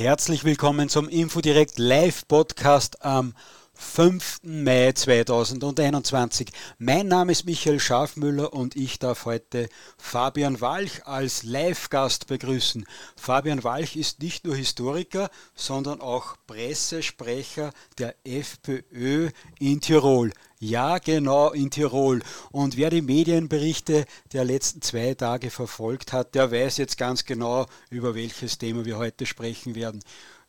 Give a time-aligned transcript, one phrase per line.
[0.00, 3.34] Herzlich willkommen zum Infodirect Live Podcast am
[3.80, 4.40] 5.
[4.42, 6.50] Mai 2021.
[6.78, 12.84] Mein Name ist Michael Schafmüller und ich darf heute Fabian Walch als Live-Gast begrüßen.
[13.16, 20.30] Fabian Walch ist nicht nur Historiker, sondern auch Pressesprecher der FPÖ in Tirol.
[20.58, 22.20] Ja, genau, in Tirol.
[22.52, 24.04] Und wer die Medienberichte
[24.34, 28.98] der letzten zwei Tage verfolgt hat, der weiß jetzt ganz genau, über welches Thema wir
[28.98, 30.04] heute sprechen werden.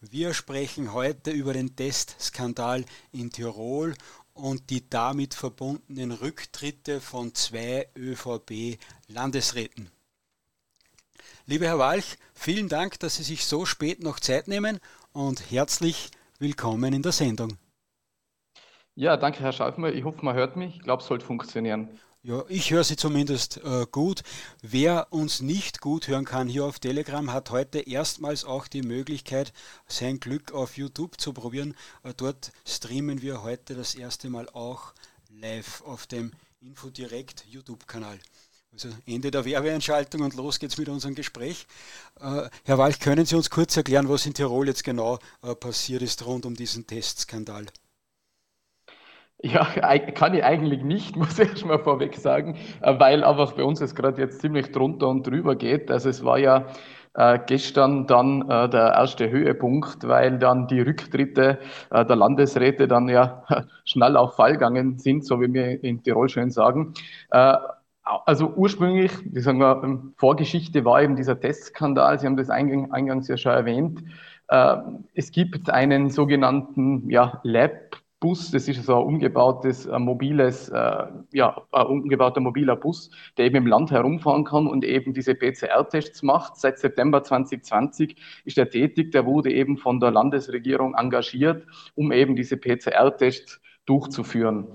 [0.09, 3.93] Wir sprechen heute über den Testskandal in Tirol
[4.33, 9.91] und die damit verbundenen Rücktritte von zwei ÖVP-Landesräten.
[11.45, 14.79] Lieber Herr Walch, vielen Dank, dass Sie sich so spät noch Zeit nehmen
[15.13, 16.09] und herzlich
[16.39, 17.59] willkommen in der Sendung.
[18.95, 19.93] Ja, danke, Herr Schaufmer.
[19.93, 20.77] Ich hoffe, man hört mich.
[20.77, 21.99] Ich glaube, es sollte funktionieren.
[22.23, 24.21] Ja, ich höre Sie zumindest äh, gut.
[24.61, 29.53] Wer uns nicht gut hören kann hier auf Telegram, hat heute erstmals auch die Möglichkeit,
[29.87, 31.75] sein Glück auf YouTube zu probieren.
[32.03, 34.93] Äh, dort streamen wir heute das erste Mal auch
[35.31, 38.19] live auf dem Infodirect YouTube-Kanal.
[38.71, 41.65] Also Ende der Werbeeinschaltung und los geht's mit unserem Gespräch.
[42.19, 46.03] Äh, Herr Walch, können Sie uns kurz erklären, was in Tirol jetzt genau äh, passiert
[46.03, 47.65] ist rund um diesen Testskandal?
[49.43, 49.65] Ja,
[50.13, 53.81] kann ich eigentlich nicht, muss ich erst mal vorweg sagen, äh, weil einfach bei uns
[53.81, 55.89] es gerade jetzt ziemlich drunter und drüber geht.
[55.89, 56.67] Also es war ja
[57.15, 63.09] äh, gestern dann äh, der erste Höhepunkt, weil dann die Rücktritte äh, der Landesräte dann
[63.09, 63.43] ja
[63.85, 66.93] schnell auf Fall gegangen sind, so wie wir in Tirol schön sagen.
[67.31, 67.57] Äh,
[68.03, 73.27] also ursprünglich, wie sagen wir, ähm, Vorgeschichte war eben dieser Testskandal, Sie haben das eingangs
[73.27, 74.03] ja schon erwähnt.
[74.49, 74.77] Äh,
[75.15, 77.90] es gibt einen sogenannten ja, Lab
[78.21, 83.45] Bus, das ist so ein umgebautes, ein mobiles, äh, ja, ein umgebauter mobiler Bus, der
[83.45, 86.55] eben im Land herumfahren kann und eben diese PCR-Tests macht.
[86.55, 88.15] Seit September 2020
[88.45, 89.11] ist er tätig.
[89.11, 91.65] Der wurde eben von der Landesregierung engagiert,
[91.95, 94.67] um eben diese PCR-Tests durchzuführen.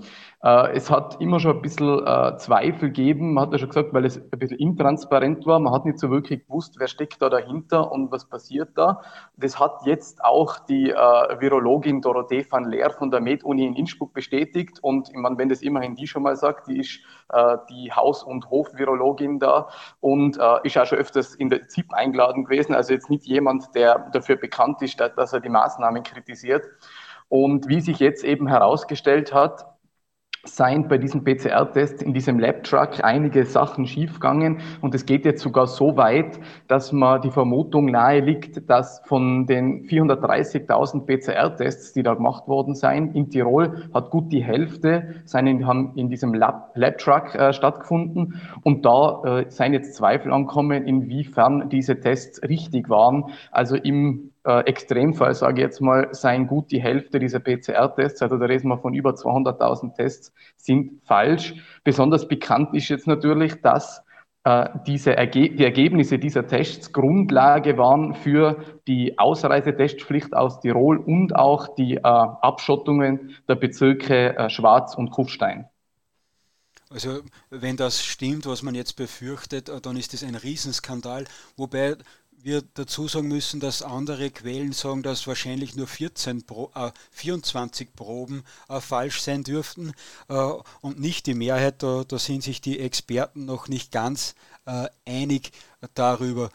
[0.43, 3.91] Äh, es hat immer schon ein bisschen äh, Zweifel gegeben, man hat ja schon gesagt,
[3.93, 5.59] weil es ein bisschen intransparent war.
[5.59, 9.01] Man hat nicht so wirklich gewusst, wer steckt da dahinter und was passiert da.
[9.35, 14.13] Das hat jetzt auch die äh, Virologin Dorothee van Leer von der Med-Uni in Innsbruck
[14.13, 14.77] bestätigt.
[14.81, 16.99] Und ich meine, wenn das immerhin die schon mal sagt, die ist
[17.29, 19.69] äh, die Haus- und Hofvirologin da
[20.01, 22.75] und äh, ist auch schon öfters in der ZIP eingeladen gewesen.
[22.75, 26.63] Also jetzt nicht jemand, der dafür bekannt ist, dass er die Maßnahmen kritisiert.
[27.27, 29.65] Und wie sich jetzt eben herausgestellt hat,
[30.47, 35.67] seien bei diesem PCR-Test in diesem Lab-Truck einige Sachen schiefgegangen und es geht jetzt sogar
[35.67, 42.13] so weit, dass man die Vermutung nahe liegt, dass von den 430.000 PCR-Tests, die da
[42.13, 47.53] gemacht worden seien, in Tirol hat gut die Hälfte seien, haben in diesem Lab-Truck äh,
[47.53, 53.25] stattgefunden und da äh, seien jetzt Zweifel ankommen, inwiefern diese Tests richtig waren.
[53.51, 58.37] Also im äh, Extremfall, sage ich jetzt mal, seien gut die Hälfte dieser PCR-Tests, also
[58.37, 61.53] da reden wir von über 200.000 Tests, sind falsch.
[61.83, 64.01] Besonders bekannt ist jetzt natürlich, dass
[64.45, 71.35] äh, diese Erge die Ergebnisse dieser Tests Grundlage waren für die Ausreisetestpflicht aus Tirol und
[71.35, 75.67] auch die äh, Abschottungen der Bezirke äh, Schwarz und Kufstein.
[76.89, 77.19] Also
[77.49, 81.25] wenn das stimmt, was man jetzt befürchtet, dann ist das ein Riesenskandal.
[81.57, 81.97] Wobei
[82.47, 87.93] wir dazu sagen müssen, dass andere Quellen sagen, dass wahrscheinlich nur 14 Pro, äh, 24
[87.93, 89.91] Proben äh, falsch sein dürften
[90.29, 91.83] äh, und nicht die Mehrheit.
[91.83, 94.33] Da, da, sind sich die Experten noch nicht ganz
[94.65, 95.51] äh, einig
[95.93, 96.49] darüber.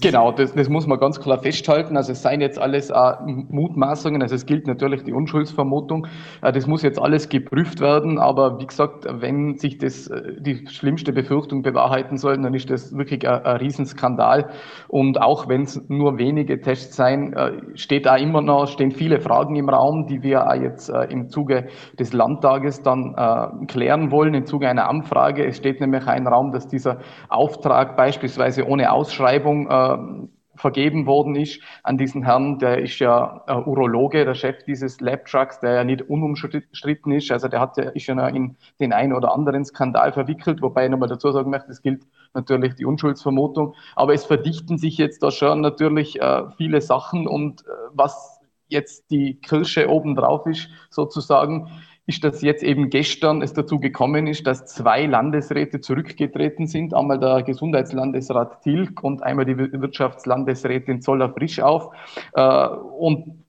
[0.00, 1.98] Genau, das, das, muss man ganz klar festhalten.
[1.98, 6.06] Also es seien jetzt alles äh, Mutmaßungen, also es gilt natürlich die Unschuldsvermutung.
[6.40, 10.66] Äh, das muss jetzt alles geprüft werden, aber wie gesagt, wenn sich das äh, die
[10.66, 14.48] schlimmste Befürchtung bewahrheiten soll, dann ist das wirklich ein, ein Riesenskandal.
[14.88, 19.20] Und auch wenn es nur wenige Tests seien, äh, steht da immer noch, stehen viele
[19.20, 21.66] Fragen im Raum, die wir auch jetzt äh, im Zuge
[21.98, 25.46] des Landtages dann äh, klären wollen, im Zuge einer Anfrage.
[25.46, 26.98] Es steht nämlich ein Raum, dass dieser
[27.28, 33.54] Auftrag beispielsweise ohne Ausschreibung äh, vergeben worden ist an diesen Herrn, der ist ja äh,
[33.54, 37.30] Urologe, der Chef dieses Lab-Trucks, der ja nicht unumstritten ist.
[37.30, 40.90] Also der hat ja, ist ja in den einen oder anderen Skandal verwickelt, wobei ich
[40.90, 42.02] nochmal dazu sagen möchte, es gilt
[42.34, 43.74] natürlich die Unschuldsvermutung.
[43.96, 49.10] Aber es verdichten sich jetzt da schon natürlich äh, viele Sachen und äh, was jetzt
[49.10, 51.70] die Kirsche obendrauf ist, sozusagen,
[52.06, 56.94] ist, dass jetzt eben gestern es dazu gekommen ist, dass zwei Landesräte zurückgetreten sind.
[56.94, 61.94] Einmal der Gesundheitslandesrat Tilg und einmal die Wirtschaftslandesrätin Zoller Frischauf.
[62.34, 63.44] Äh, und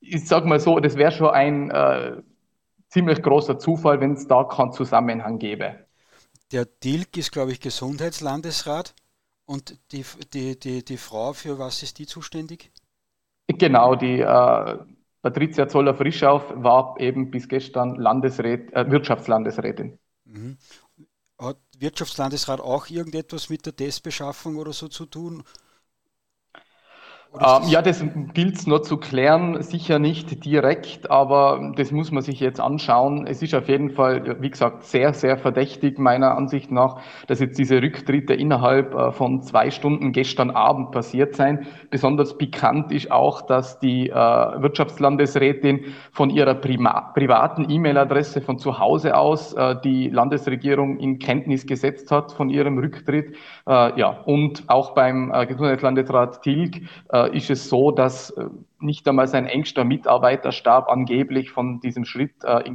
[0.00, 2.22] ich sage mal so, das wäre schon ein äh,
[2.88, 5.84] ziemlich großer Zufall, wenn es da keinen Zusammenhang gäbe.
[6.52, 8.94] Der Dilk ist, glaube ich, Gesundheitslandesrat.
[9.46, 12.70] Und die, die, die, die Frau, für was ist die zuständig?
[13.48, 14.78] Genau, die äh,
[15.24, 19.98] Patricia Zoller-Frischauf war eben bis gestern Landesrät, äh, Wirtschaftslandesrätin.
[20.26, 20.58] Mhm.
[21.38, 25.42] Hat Wirtschaftslandesrat auch irgendetwas mit der Testbeschaffung oder so zu tun?
[27.40, 32.22] Ähm, ja, das gilt es nur zu klären, sicher nicht direkt, aber das muss man
[32.22, 33.26] sich jetzt anschauen.
[33.26, 37.58] Es ist auf jeden Fall, wie gesagt, sehr, sehr verdächtig meiner Ansicht nach, dass jetzt
[37.58, 41.66] diese Rücktritte innerhalb äh, von zwei Stunden gestern Abend passiert sein.
[41.90, 48.78] Besonders pikant ist auch, dass die äh, Wirtschaftslandesrätin von ihrer Prima privaten E-Mail-Adresse von zu
[48.78, 53.34] Hause aus äh, die Landesregierung in Kenntnis gesetzt hat von ihrem Rücktritt.
[53.66, 56.82] Äh, ja, und auch beim äh, Gesundheitslandesrat Tilg
[57.12, 58.44] äh, ist es so, dass äh,
[58.78, 62.72] nicht einmal sein engster Mitarbeiterstab angeblich von diesem Schritt äh,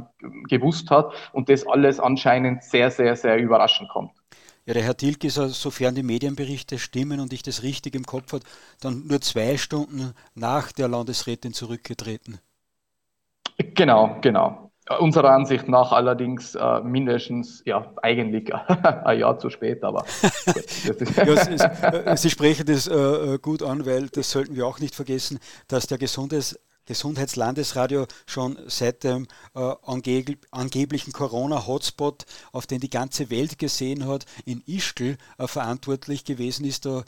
[0.48, 4.10] gewusst hat und das alles anscheinend sehr, sehr, sehr überraschend kommt.
[4.66, 8.32] Ja, der Herr Tilk ist, sofern die Medienberichte stimmen und ich das richtig im Kopf
[8.32, 8.44] habe,
[8.80, 12.40] dann nur zwei Stunden nach der Landesrätin zurückgetreten.
[13.74, 14.69] Genau, genau.
[14.98, 18.52] Unserer Ansicht nach allerdings äh, mindestens, ja, eigentlich
[19.04, 20.04] ein Jahr zu spät, aber
[21.16, 24.94] ja, äh, Sie sprechen das äh, äh, gut an, weil das sollten wir auch nicht
[24.94, 25.38] vergessen,
[25.68, 33.30] dass der Gesundes Gesundheitslandesradio schon seit dem äh, angeb angeblichen Corona-Hotspot, auf den die ganze
[33.30, 36.86] Welt gesehen hat, in Ischgl äh, verantwortlich gewesen ist.
[36.86, 37.04] Da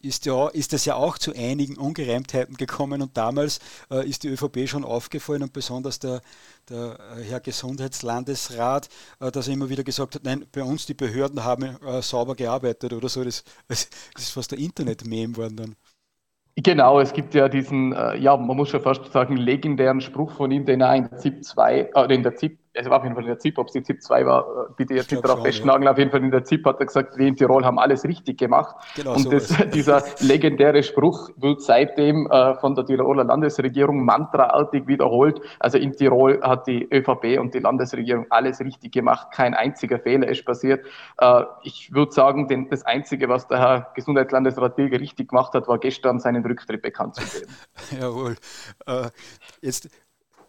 [0.00, 4.28] ist, ja, ist es ja auch zu einigen Ungereimtheiten gekommen und damals äh, ist die
[4.28, 6.20] ÖVP schon aufgefallen und besonders der,
[6.68, 8.88] der äh, Herr Gesundheitslandesrat,
[9.20, 12.34] äh, dass er immer wieder gesagt hat, nein, bei uns die Behörden haben äh, sauber
[12.34, 13.22] gearbeitet oder so.
[13.22, 13.88] Das, das
[14.18, 15.76] ist fast der Internet-Meme worden dann.
[16.58, 20.50] Genau, es gibt ja diesen, äh, ja, man muss schon fast sagen, legendären Spruch von
[20.50, 23.14] ihm, den er in der ZIP 2, äh, in der ZIP es war auf jeden
[23.14, 25.42] Fall in der ZIP, ob es die ZIP 2 war, äh, bitte jetzt nicht darauf
[25.42, 25.92] festnageln, ja.
[25.92, 28.38] auf jeden Fall in der ZIP hat er gesagt, wir in Tirol haben alles richtig
[28.38, 28.76] gemacht.
[28.94, 35.40] Genau, und das, dieser legendäre Spruch wird seitdem äh, von der Tiroler Landesregierung mantraartig wiederholt.
[35.58, 40.28] Also in Tirol hat die ÖVP und die Landesregierung alles richtig gemacht, kein einziger Fehler
[40.28, 40.84] ist passiert.
[41.18, 45.66] Äh, ich würde sagen, denn das Einzige, was der Herr Gesundheitslandesrat Bilge richtig gemacht hat,
[45.68, 47.52] war gestern seinen Rücktritt bekannt zu geben.
[48.00, 48.36] Jawohl.
[48.86, 49.08] Äh,
[49.62, 49.88] jetzt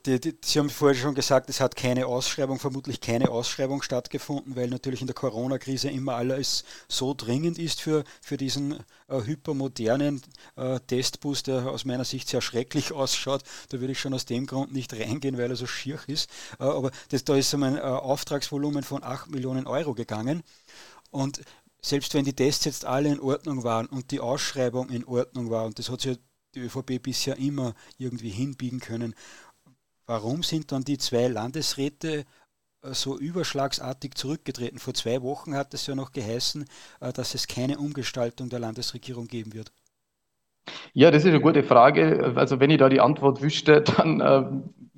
[0.08, 4.56] die, die, Sie haben vorher schon gesagt, es hat keine Ausschreibung, vermutlich keine Ausschreibung stattgefunden,
[4.56, 10.22] weil natürlich in der Corona-Krise immer alles so dringend ist für, für diesen äh, hypermodernen
[10.56, 13.44] äh, Testbus, der aus meiner Sicht sehr schrecklich ausschaut.
[13.70, 16.30] Da würde ich schon aus dem Grund nicht reingehen, weil er so schier ist.
[16.60, 20.42] Äh, aber das, da ist ein äh, Auftragsvolumen von 8 Millionen Euro gegangen.
[21.12, 21.42] Und
[21.82, 25.66] selbst wenn die Tests jetzt alle in Ordnung waren und die Ausschreibung in Ordnung war,
[25.66, 26.18] und das hat sich
[26.56, 29.14] die ÖVP bisher immer irgendwie hinbiegen können,
[30.08, 32.24] Warum sind dann die zwei Landesräte
[32.82, 34.80] äh, so überschlagsartig zurückgetreten?
[34.80, 36.66] Vor zwei Wochen hat es ja noch geheißen,
[37.02, 39.74] äh, dass es keine Umgestaltung der Landesregierung geben wird.
[40.94, 42.34] Ja, das ist eine gute Frage.
[42.36, 44.44] Also wenn ich da die Antwort wüsste, dann äh,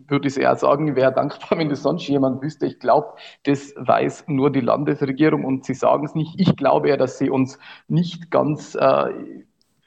[0.09, 2.67] würde ich eher sagen, ich wäre dankbar, wenn das sonst jemand wüsste.
[2.67, 6.39] Ich glaube, das weiß nur die Landesregierung und sie sagen es nicht.
[6.39, 7.57] Ich glaube ja, dass sie uns
[7.87, 9.09] nicht ganz äh,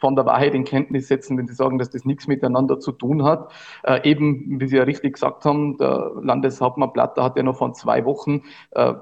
[0.02, 3.23] von der Wahrheit in Kenntnis setzen, wenn sie sagen, dass das nichts miteinander zu tun
[3.23, 3.52] hat.
[3.85, 7.73] Äh, eben, wie Sie ja richtig gesagt haben, der Landeshauptmann Platter hat ja noch vor
[7.73, 8.42] zwei Wochen
[8.73, 8.94] äh,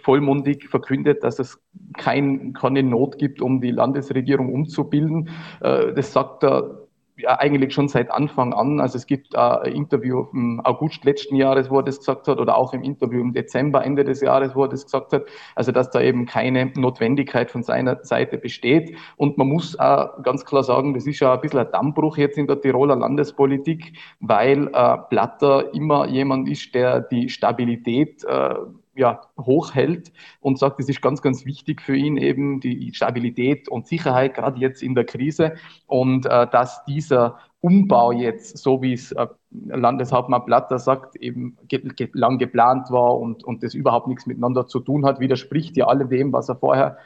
[0.00, 1.60] vollmundig verkündet, dass es
[1.98, 5.28] kein, keine Not gibt, um die Landesregierung umzubilden.
[5.60, 6.83] Äh, das sagt er
[7.16, 8.80] ja, eigentlich schon seit Anfang an.
[8.80, 12.40] Also es gibt äh, ein Interview im August letzten Jahres, wo er das gesagt hat,
[12.40, 15.24] oder auch im Interview im Dezember, Ende des Jahres, wo er das gesagt hat.
[15.54, 18.96] Also dass da eben keine Notwendigkeit von seiner Seite besteht.
[19.16, 22.36] Und man muss auch ganz klar sagen, das ist ja ein bisschen ein Dammbruch jetzt
[22.36, 28.54] in der Tiroler Landespolitik, weil äh, Platter immer jemand ist, der die Stabilität äh,
[28.96, 33.86] ja, hochhält und sagt, es ist ganz, ganz wichtig für ihn eben die Stabilität und
[33.86, 35.54] Sicherheit, gerade jetzt in der Krise.
[35.86, 41.78] Und äh, dass dieser Umbau jetzt, so wie es äh, Landeshauptmann Platter sagt, eben ge
[41.78, 45.86] ge lang geplant war und, und das überhaupt nichts miteinander zu tun hat, widerspricht ja
[45.86, 46.98] all dem, was er vorher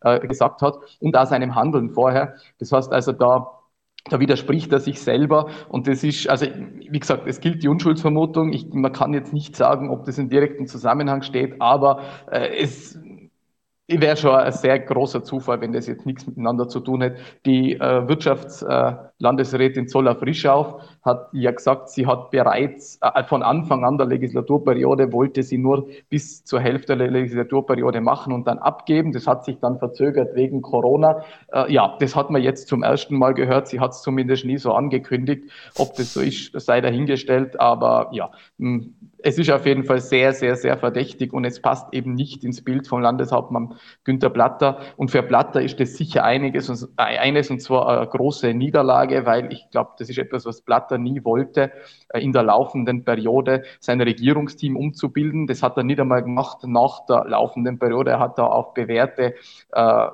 [0.00, 2.34] äh, gesagt hat und auch seinem Handeln vorher.
[2.58, 3.63] Das heißt also, da
[4.10, 8.52] da widerspricht er sich selber und das ist, also wie gesagt, es gilt die Unschuldsvermutung.
[8.52, 12.98] Ich, man kann jetzt nicht sagen, ob das in direktem Zusammenhang steht, aber äh, es
[13.88, 17.20] wäre schon ein sehr großer Zufall, wenn das jetzt nichts miteinander zu tun hätte.
[17.46, 19.13] Die äh, Wirtschaftslandesrätin äh,
[19.86, 25.42] Zoller Frischauf hat ja gesagt, sie hat bereits äh, von Anfang an der Legislaturperiode wollte
[25.42, 29.12] sie nur bis zur Hälfte der Legislaturperiode machen und dann abgeben.
[29.12, 31.22] Das hat sich dann verzögert wegen Corona.
[31.52, 33.68] Äh, ja, das hat man jetzt zum ersten Mal gehört.
[33.68, 35.50] Sie hat es zumindest nie so angekündigt.
[35.76, 37.60] Ob das so ist, sei dahingestellt.
[37.60, 41.94] Aber ja, hm, es ist auf jeden Fall sehr, sehr, sehr verdächtig und es passt
[41.94, 44.80] eben nicht ins Bild vom Landeshauptmann Günter Platter.
[44.98, 49.52] Und für Platter ist das sicher einiges, äh, eines und zwar eine große Niederlage, weil
[49.52, 51.72] ich glaube, das ist etwas, was Platter nie wollte,
[52.08, 55.46] äh, in der laufenden Periode sein Regierungsteam umzubilden.
[55.46, 58.12] Das hat er nicht einmal gemacht nach der laufenden Periode.
[58.12, 59.34] Er hat da auf bewährte
[59.72, 60.08] äh,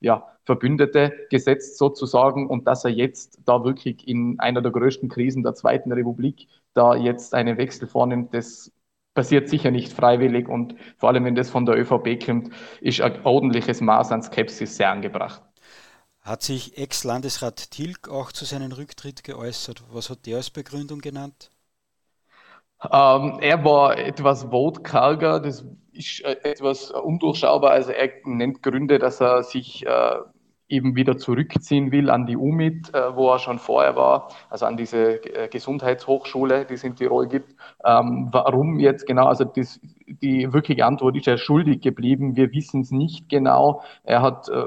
[0.00, 5.42] ja, Verbündete gesetzt sozusagen und dass er jetzt da wirklich in einer der größten Krisen
[5.42, 8.70] der Zweiten Republik da jetzt einen Wechsel vornimmt, das
[9.14, 13.24] passiert sicher nicht freiwillig und vor allem, wenn das von der ÖVP kommt, ist ein
[13.24, 15.42] ordentliches Maß an Skepsis sehr angebracht.
[16.24, 19.82] Hat sich Ex-Landesrat Tilg auch zu seinem Rücktritt geäußert?
[19.92, 21.50] Was hat der als Begründung genannt?
[22.90, 27.72] Ähm, er war etwas wortkarger, das ist äh, etwas undurchschaubar.
[27.72, 30.16] Also er nennt Gründe, dass er sich äh,
[30.66, 34.78] eben wieder zurückziehen will an die UMIT, äh, wo er schon vorher war, also an
[34.78, 37.54] diese äh, Gesundheitshochschule, die es in Tirol gibt.
[37.84, 39.26] Ähm, warum jetzt genau?
[39.26, 42.34] Also das, die wirkliche Antwort ist er schuldig geblieben.
[42.34, 43.82] Wir wissen es nicht genau.
[44.04, 44.64] Er hat äh,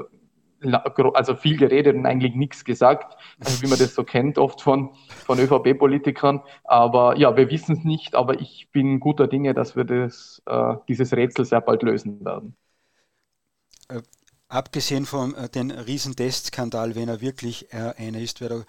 [1.14, 4.90] also viel geredet und eigentlich nichts gesagt, also wie man das so kennt, oft von,
[5.26, 6.42] von ÖVP-Politikern.
[6.64, 10.74] Aber ja, wir wissen es nicht, aber ich bin guter Dinge, dass wir das, äh,
[10.88, 12.56] dieses Rätsel sehr bald lösen werden.
[13.88, 14.02] Äh,
[14.48, 18.64] abgesehen von äh, den Riesentestskandal, wenn er wirklich äh, einer ist, wer da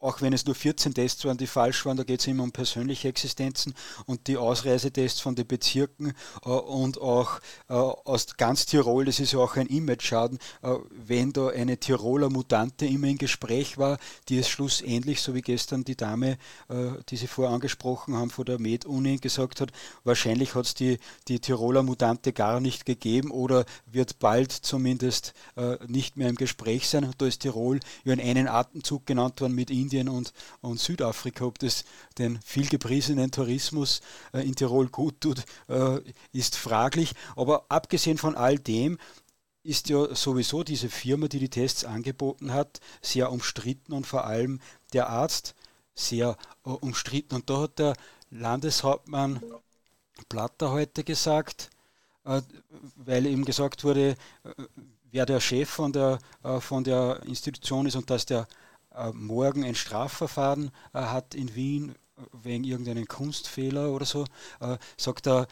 [0.00, 2.52] auch wenn es nur 14 Tests waren, die falsch waren, da geht es immer um
[2.52, 3.74] persönliche Existenzen
[4.06, 6.14] und die Ausreisetests von den Bezirken
[6.44, 11.32] äh, und auch äh, aus ganz Tirol, das ist ja auch ein Image-Schaden, äh, wenn
[11.32, 15.96] da eine Tiroler Mutante immer im Gespräch war, die es schlussendlich, so wie gestern die
[15.96, 16.38] Dame,
[16.68, 19.70] äh, die Sie vorher angesprochen haben, von der Med-Uni gesagt hat,
[20.04, 25.76] wahrscheinlich hat es die, die Tiroler Mutante gar nicht gegeben oder wird bald zumindest äh,
[25.86, 27.10] nicht mehr im Gespräch sein.
[27.18, 31.44] Da ist Tirol ja in einen Atemzug genannt worden mit Indien Indien und, und Südafrika.
[31.44, 31.84] Ob das
[32.18, 34.00] den vielgepriesenen Tourismus
[34.32, 35.98] äh, in Tirol gut tut, äh,
[36.32, 37.12] ist fraglich.
[37.36, 38.98] Aber abgesehen von all dem
[39.62, 44.60] ist ja sowieso diese Firma, die die Tests angeboten hat, sehr umstritten und vor allem
[44.92, 45.54] der Arzt
[45.94, 47.34] sehr äh, umstritten.
[47.34, 47.94] Und da hat der
[48.30, 49.42] Landeshauptmann
[50.28, 51.70] Platter heute gesagt,
[52.24, 52.42] äh,
[52.94, 54.10] weil ihm gesagt wurde,
[54.44, 54.50] äh,
[55.10, 56.20] wer der Chef von der,
[56.60, 58.46] von der Institution ist und dass der
[59.12, 61.94] morgen ein Strafverfahren äh, hat in Wien
[62.32, 64.24] wegen irgendeinen Kunstfehler oder so,
[64.60, 65.46] äh, sagt er,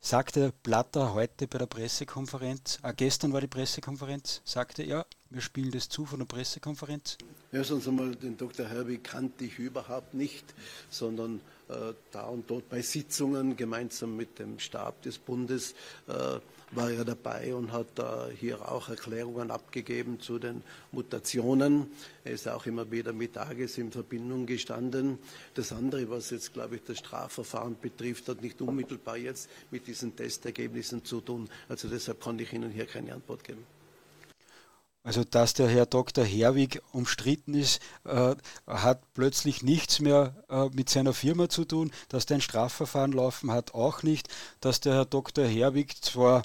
[0.00, 5.70] sagte Blatter heute bei der Pressekonferenz, äh, gestern war die Pressekonferenz, sagte er, wir spielen
[5.70, 7.18] das zu von der Pressekonferenz.
[7.52, 8.66] Erstens einmal, den Dr.
[8.66, 10.44] Herbig kannte ich überhaupt nicht,
[10.90, 15.74] sondern äh, da und dort bei Sitzungen gemeinsam mit dem Stab des Bundes
[16.06, 16.38] äh,
[16.70, 17.86] war er dabei und hat
[18.38, 21.90] hier auch Erklärungen abgegeben zu den Mutationen.
[22.24, 25.18] Er ist auch immer wieder mit Tages in Verbindung gestanden.
[25.54, 30.14] Das andere, was jetzt, glaube ich, das Strafverfahren betrifft, hat nicht unmittelbar jetzt mit diesen
[30.14, 31.48] Testergebnissen zu tun.
[31.68, 33.77] Also deshalb konnte ich Ihnen hier keine Antwort geben.
[35.02, 36.24] Also dass der Herr Dr.
[36.24, 38.34] Herwig umstritten ist, äh,
[38.66, 41.90] hat plötzlich nichts mehr äh, mit seiner Firma zu tun.
[42.08, 44.28] Dass der ein Strafverfahren laufen hat, auch nicht.
[44.60, 45.46] Dass der Herr Dr.
[45.46, 46.42] Herwig zwar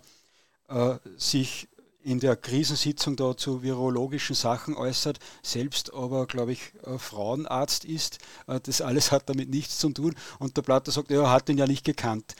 [0.69, 1.67] äh, sich
[2.03, 8.19] in der Krisensitzung da zu virologischen Sachen äußert, selbst aber, glaube ich, äh, Frauenarzt ist.
[8.48, 10.13] Äh, das alles hat damit nichts zu tun.
[10.39, 12.36] Und der Platter sagt, er hat ihn ja nicht gekannt.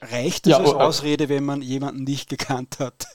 [0.00, 3.06] Reicht das ja, als Ausrede, wenn man jemanden nicht gekannt hat?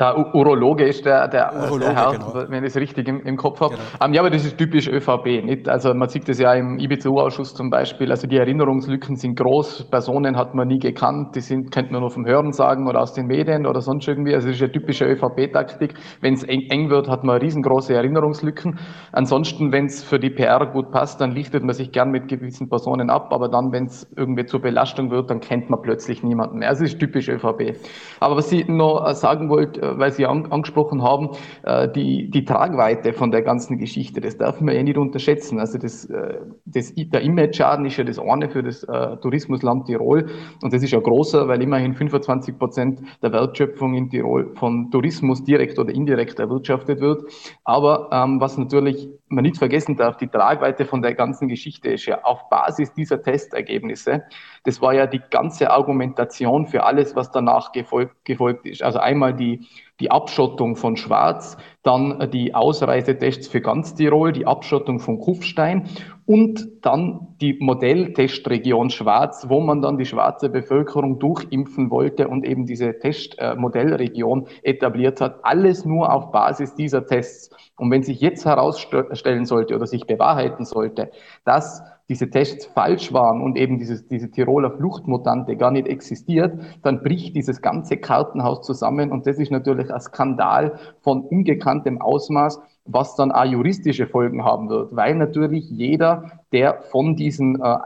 [0.00, 2.34] Der Urologe ist der, der, Urologe, der Herr, genau.
[2.48, 3.74] wenn ich es richtig im, im Kopf habe.
[3.74, 3.84] Genau.
[4.00, 5.44] Um, ähm, ja, aber das ist typisch ÖVP.
[5.44, 5.68] Nicht?
[5.68, 8.10] Also man sieht das ja im IBCU-Ausschuss zum Beispiel.
[8.10, 9.88] Also die Erinnerungslücken sind groß.
[9.90, 11.36] Personen hat man nie gekannt.
[11.36, 14.34] Die sind, könnte man nur vom Hören sagen oder aus den Medien oder sonst irgendwie.
[14.34, 15.94] Also das ist eine typische ÖVP-Taktik.
[16.20, 18.78] Wenn es eng, eng, wird, hat man riesengroße Erinnerungslücken.
[19.12, 22.68] Ansonsten, wenn es für die PR gut passt, dann lichtet man sich gern mit gewissen
[22.68, 23.28] Personen ab.
[23.30, 26.68] Aber dann, wenn es irgendwie zur Belastung wird, dann kennt man plötzlich niemanden mehr.
[26.70, 27.76] Also das ist typisch ÖVP.
[28.20, 31.30] Aber was ich noch sagen wollte, äh, weil Sie an, angesprochen haben,
[31.62, 35.58] äh, die, die Tragweite von der ganzen Geschichte, das darf man ja nicht unterschätzen.
[35.58, 40.30] Also das, äh, das, der Image-Schaden ist ja das eine für das äh, Tourismusland Tirol
[40.62, 45.44] und das ist ja großer, weil immerhin 25 Prozent der Wertschöpfung in Tirol von Tourismus
[45.44, 47.24] direkt oder indirekt erwirtschaftet wird.
[47.64, 52.06] Aber ähm, was natürlich man nicht vergessen darf, die Tragweite von der ganzen Geschichte ist
[52.06, 54.22] ja auf Basis dieser Testergebnisse,
[54.64, 58.82] das war ja die ganze Argumentation für alles, was danach gefolgt, gefolgt ist.
[58.82, 59.66] Also einmal die,
[60.00, 65.88] die Abschottung von Schwarz, dann die Ausreisetests für ganz Tirol, die Abschottung von Kufstein
[66.26, 72.66] und dann die Modelltestregion Schwarz, wo man dann die schwarze Bevölkerung durchimpfen wollte und eben
[72.66, 75.40] diese Testmodellregion etabliert hat.
[75.44, 77.50] Alles nur auf Basis dieser Tests.
[77.76, 81.10] Und wenn sich jetzt herausstellen sollte oder sich bewahrheiten sollte,
[81.44, 86.52] dass diese Tests falsch waren und eben dieses, diese Tiroler Fluchtmutante gar nicht existiert,
[86.82, 92.60] dann bricht dieses ganze Kartenhaus zusammen und das ist natürlich ein Skandal von ungekanntem Ausmaß,
[92.84, 97.78] was dann auch juristische Folgen haben wird, weil natürlich jeder, der von diesen äh,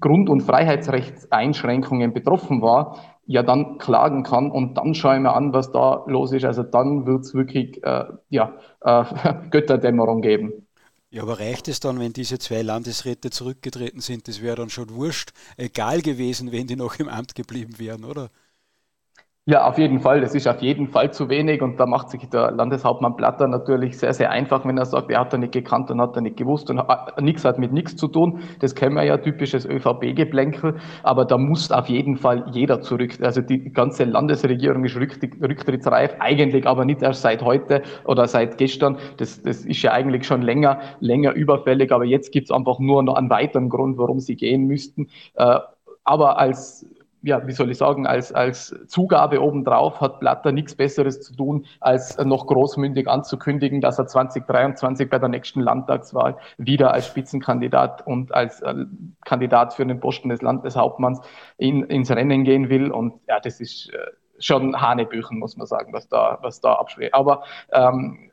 [0.00, 5.72] Grund- und Freiheitsrechtseinschränkungen betroffen war, ja dann klagen kann und dann schauen wir an, was
[5.72, 6.44] da los ist.
[6.44, 9.04] Also dann wird es wirklich äh, ja, äh,
[9.50, 10.66] Götterdämmerung geben.
[11.10, 14.28] Ja, aber reicht es dann, wenn diese zwei Landesräte zurückgetreten sind?
[14.28, 18.30] Das wäre dann schon wurscht, egal gewesen, wenn die noch im Amt geblieben wären, oder?
[19.50, 20.20] Ja, auf jeden Fall.
[20.20, 23.96] Das ist auf jeden Fall zu wenig und da macht sich der Landeshauptmann Platter natürlich
[23.96, 26.36] sehr, sehr einfach, wenn er sagt, er hat da nicht gekannt und hat da nicht
[26.36, 26.82] gewusst und
[27.18, 28.40] nichts hat mit nichts zu tun.
[28.60, 33.12] Das kennen wir ja, typisches ÖVP-Geplänkel, aber da muss auf jeden Fall jeder zurück.
[33.22, 38.98] Also die ganze Landesregierung ist rücktrittsreif, eigentlich aber nicht erst seit heute oder seit gestern.
[39.16, 43.14] Das, das ist ja eigentlich schon länger, länger überfällig, aber jetzt gibt's einfach nur noch
[43.14, 45.08] einen weiteren Grund, warum sie gehen müssten.
[45.36, 45.58] Äh,
[46.04, 46.86] aber als
[47.22, 51.66] ja, wie soll ich sagen, als, als Zugabe obendrauf hat Blatter nichts Besseres zu tun,
[51.80, 58.32] als noch großmündig anzukündigen, dass er 2023 bei der nächsten Landtagswahl wieder als Spitzenkandidat und
[58.32, 58.74] als äh,
[59.24, 61.20] Kandidat für den Posten des Landeshauptmanns
[61.56, 62.90] in, ins Rennen gehen will.
[62.90, 63.98] Und ja, das ist äh,
[64.38, 67.14] schon Hanebüchen, muss man sagen, was da, was da abschwert.
[67.14, 68.30] Aber ähm,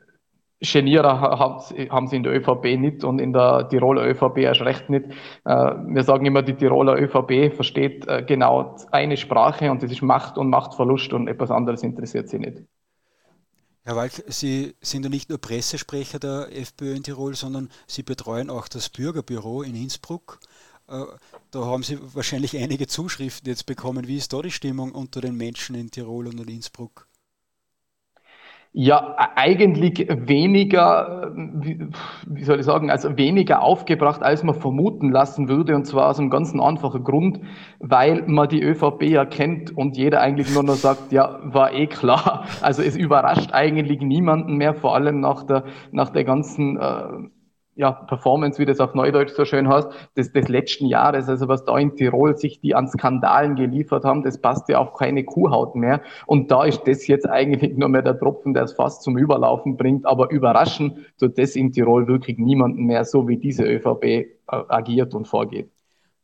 [0.60, 5.04] Genierer haben sie in der ÖVP nicht und in der Tiroler ÖVP erst recht nicht.
[5.44, 10.00] Äh, wir sagen immer, die Tiroler ÖVP versteht äh, genau eine Sprache und das ist
[10.00, 12.62] Macht und Machtverlust und etwas anderes interessiert sie nicht.
[13.84, 18.50] Herr Walk, Sie sind ja nicht nur Pressesprecher der FPÖ in Tirol, sondern Sie betreuen
[18.50, 20.40] auch das Bürgerbüro in Innsbruck.
[20.88, 21.04] Äh,
[21.50, 24.08] da haben Sie wahrscheinlich einige Zuschriften jetzt bekommen.
[24.08, 27.06] Wie ist da die Stimmung unter den Menschen in Tirol und in Innsbruck?
[28.78, 31.32] Ja, eigentlich weniger,
[32.26, 35.74] wie soll ich sagen, also weniger aufgebracht, als man vermuten lassen würde.
[35.74, 37.40] Und zwar aus einem ganz einfachen Grund,
[37.78, 41.86] weil man die ÖVP ja kennt und jeder eigentlich nur noch sagt, ja, war eh
[41.86, 42.44] klar.
[42.60, 47.06] Also es überrascht eigentlich niemanden mehr, vor allem nach der, nach der ganzen äh,
[47.76, 51.64] ja, Performance, wie das auf Neudeutsch so schön heißt, des, des letzten Jahres, also was
[51.64, 55.74] da in Tirol sich die an Skandalen geliefert haben, das passt ja auf keine Kuhhaut
[55.74, 56.00] mehr.
[56.26, 59.76] Und da ist das jetzt eigentlich nur mehr der Tropfen, der es fast zum Überlaufen
[59.76, 60.06] bringt.
[60.06, 65.14] Aber überraschen tut das in Tirol wirklich niemanden mehr, so wie diese ÖVP äh, agiert
[65.14, 65.70] und vorgeht.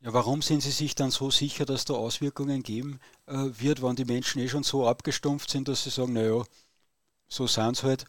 [0.00, 3.94] Ja, warum sind Sie sich dann so sicher, dass da Auswirkungen geben äh, wird, wenn
[3.94, 6.42] die Menschen eh schon so abgestumpft sind, dass sie sagen, naja,
[7.28, 8.06] so sind es halt?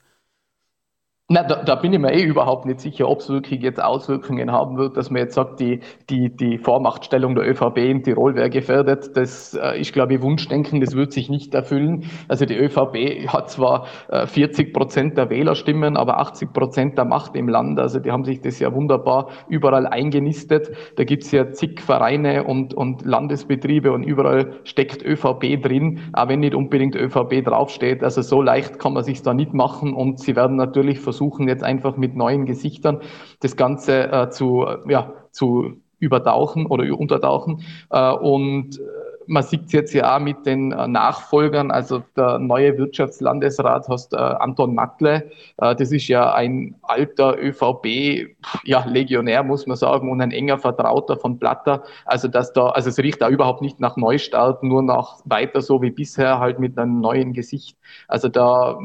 [1.30, 4.52] Na, da, da, bin ich mir eh überhaupt nicht sicher, ob es wirklich jetzt Auswirkungen
[4.52, 8.50] haben wird, dass man jetzt sagt, die, die, die Vormachtstellung der ÖVP in Tirol wäre
[8.50, 9.16] gefährdet.
[9.16, 12.12] Das äh, ist, glaube ich, Wunschdenken, das wird sich nicht erfüllen.
[12.28, 17.38] Also die ÖVP hat zwar äh, 40 Prozent der Wählerstimmen, aber 80 Prozent der Macht
[17.38, 17.80] im Land.
[17.80, 20.72] Also die haben sich das ja wunderbar überall eingenistet.
[20.98, 26.42] Da gibt's ja zig Vereine und, und Landesbetriebe und überall steckt ÖVP drin, auch wenn
[26.42, 28.04] nicht unbedingt ÖVP draufsteht.
[28.04, 31.48] Also so leicht kann man sich da nicht machen und sie werden natürlich versuchen, versuchen
[31.48, 33.02] jetzt einfach mit neuen Gesichtern
[33.40, 37.64] das Ganze äh, zu, ja, zu übertauchen oder untertauchen.
[37.92, 38.80] Äh, und
[39.28, 44.14] man sieht es jetzt ja auch mit den äh, Nachfolgern, also der neue Wirtschaftslandesrat heißt
[44.14, 45.32] äh, Anton Mackle.
[45.58, 51.16] Äh, das ist ja ein alter ÖVP-Legionär, ja, muss man sagen, und ein enger Vertrauter
[51.16, 51.84] von Platter.
[52.06, 55.82] Also dass da, also es riecht da überhaupt nicht nach Neustart, nur nach weiter so
[55.82, 57.78] wie bisher, halt mit einem neuen Gesicht.
[58.08, 58.78] Also da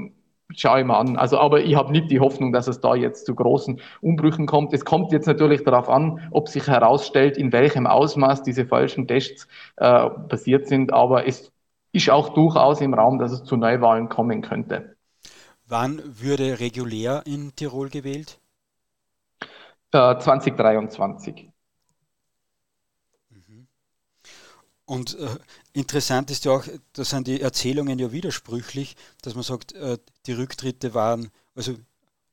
[0.56, 1.16] schaue ich mal an.
[1.16, 4.72] Also, aber ich habe nicht die Hoffnung, dass es da jetzt zu großen Umbrüchen kommt.
[4.72, 9.46] Es kommt jetzt natürlich darauf an, ob sich herausstellt, in welchem Ausmaß diese falschen Tests
[9.76, 10.92] äh, passiert sind.
[10.92, 11.52] Aber es
[11.92, 14.96] ist auch durchaus im Raum, dass es zu Neuwahlen kommen könnte.
[15.66, 18.38] Wann würde regulär in Tirol gewählt?
[19.92, 21.47] Äh, 2023.
[24.88, 25.28] Und äh,
[25.74, 30.32] interessant ist ja auch, da sind die Erzählungen ja widersprüchlich, dass man sagt, äh, die
[30.32, 31.74] Rücktritte waren, also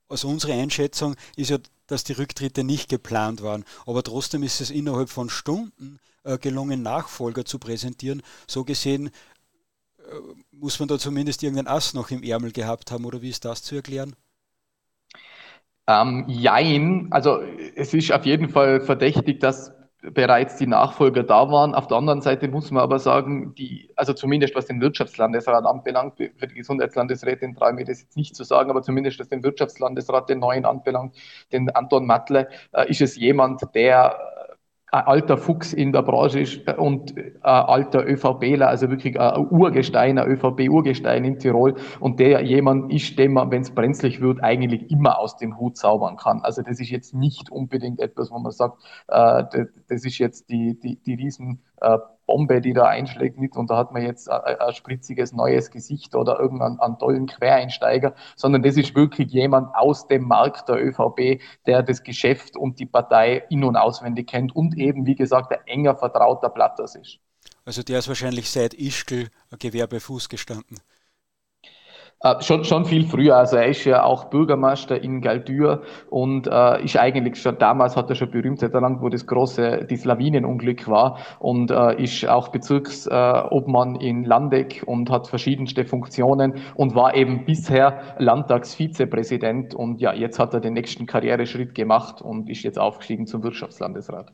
[0.08, 3.66] aus unserer Einschätzung ist ja, dass die Rücktritte nicht geplant waren.
[3.86, 8.24] Aber trotzdem ist es innerhalb von Stunden äh, gelungen, Nachfolger zu präsentieren.
[8.48, 9.08] So gesehen
[9.98, 10.02] äh,
[10.52, 13.64] muss man da zumindest irgendeinen Ass noch im Ärmel gehabt haben, oder wie ist das
[13.64, 14.16] zu erklären?
[15.88, 17.42] Ähm, jein, also
[17.76, 19.74] es ist auf jeden Fall verdächtig, dass
[20.14, 21.74] bereits die Nachfolger da waren.
[21.74, 26.18] Auf der anderen Seite muss man aber sagen, die, also zumindest was den Wirtschaftslandesrat anbelangt,
[26.18, 30.30] für die Gesundheitslandesrätin traue mir das jetzt nicht zu sagen, aber zumindest was den Wirtschaftslandesrat,
[30.30, 31.16] den neuen anbelangt,
[31.52, 34.18] den Anton Matle, äh, ist es jemand, der
[34.92, 40.18] ein alter Fuchs in der Branche ist und ein alter ÖVBler, also wirklich ein Urgestein,
[40.18, 44.90] ein ÖVB-Urgestein in Tirol und der jemand ist, den man, wenn es brenzlig wird, eigentlich
[44.92, 46.42] immer aus dem Hut zaubern kann.
[46.42, 49.44] Also das ist jetzt nicht unbedingt etwas, wo man sagt, äh,
[49.88, 53.78] das ist jetzt die, die, die riesen äh, Bombe, die da einschlägt mit und da
[53.78, 59.32] hat man jetzt ein, spritziges neues Gesicht oder irgendeinen tollen Quereinsteiger, sondern das ist wirklich
[59.32, 64.28] jemand aus dem Markt der ÖVP, der das Geschäft und die Partei in- und auswendig
[64.28, 67.20] kennt und eben, wie gesagt, ein enger vertrauter Platters ist.
[67.66, 70.80] Also der ist wahrscheinlich seit Ischgl Gewerbefuß gestanden.
[72.26, 73.38] Äh, schon, schon viel früher.
[73.38, 78.10] Also er ist ja auch Bürgermeister in Galdür und äh, ist eigentlich schon damals hat
[78.10, 83.98] er schon Berühmtheit erlangt, wo das große, das Lawinenunglück war und äh, ist auch Bezirksobmann
[83.98, 90.56] in Landeck und hat verschiedenste Funktionen und war eben bisher Landtagsvizepräsident und ja, jetzt hat
[90.56, 94.34] er den nächsten Karriereschritt gemacht und ist jetzt aufgestiegen zum Wirtschaftslandesrat.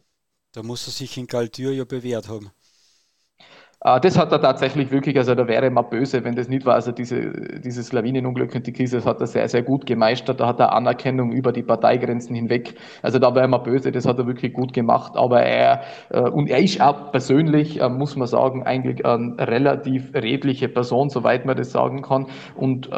[0.53, 2.51] Da muss er sich in Galdür ja bewährt haben.
[3.83, 6.75] Äh, das hat er tatsächlich wirklich, also da wäre man böse, wenn das nicht war.
[6.75, 7.31] Also diese,
[7.63, 10.39] dieses Lawinenunglück und die Krise, das hat er sehr, sehr gut gemeistert.
[10.39, 12.75] Da hat er Anerkennung über die Parteigrenzen hinweg.
[13.01, 15.13] Also da wäre man böse, das hat er wirklich gut gemacht.
[15.15, 20.13] Aber er, äh, und er ist auch persönlich, äh, muss man sagen, eigentlich eine relativ
[20.13, 22.89] redliche Person, soweit man das sagen kann, und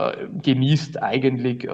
[0.41, 1.67] genießt eigentlich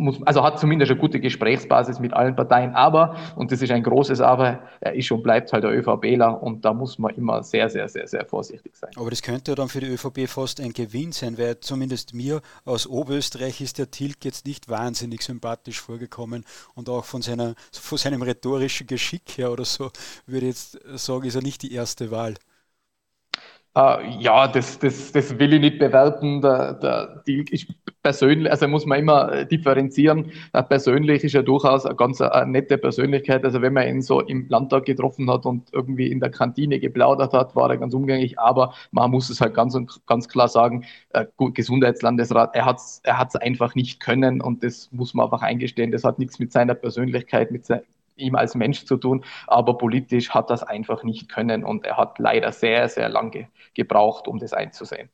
[0.00, 3.82] muss, also hat zumindest eine gute Gesprächsbasis mit allen Parteien, aber, und das ist ein
[3.82, 7.68] großes Aber, er ist und bleibt halt der ÖVPler und da muss man immer sehr,
[7.68, 8.90] sehr, sehr, sehr vorsichtig sein.
[8.96, 12.86] Aber das könnte dann für die ÖVP fast ein Gewinn sein, weil zumindest mir aus
[12.86, 18.22] Oberösterreich ist der Tilg jetzt nicht wahnsinnig sympathisch vorgekommen und auch von, seiner, von seinem
[18.22, 19.90] rhetorischen Geschick her oder so,
[20.26, 22.34] würde ich jetzt sagen, ist er nicht die erste Wahl.
[23.76, 26.40] Uh, ja, das, das, das will ich nicht bewerten.
[26.42, 27.68] Der, der, die, ich
[28.02, 30.32] persönlich, also muss man immer äh, differenzieren.
[30.52, 33.44] Uh, persönlich ist er durchaus eine ganz eine nette Persönlichkeit.
[33.44, 37.32] Also wenn man ihn so im Landtag getroffen hat und irgendwie in der Kantine geplaudert
[37.32, 38.40] hat, war er ganz umgänglich.
[38.40, 40.84] Aber man muss es halt ganz, ganz klar sagen,
[41.16, 45.42] uh, Gesundheitslandesrat, er hat es er hat's einfach nicht können und das muss man einfach
[45.42, 45.92] eingestehen.
[45.92, 47.84] Das hat nichts mit seiner Persönlichkeit, mit, se
[48.20, 52.18] ihm als Mensch zu tun, aber politisch hat das einfach nicht können und er hat
[52.18, 55.10] leider sehr, sehr lange gebraucht, um das einzusehen.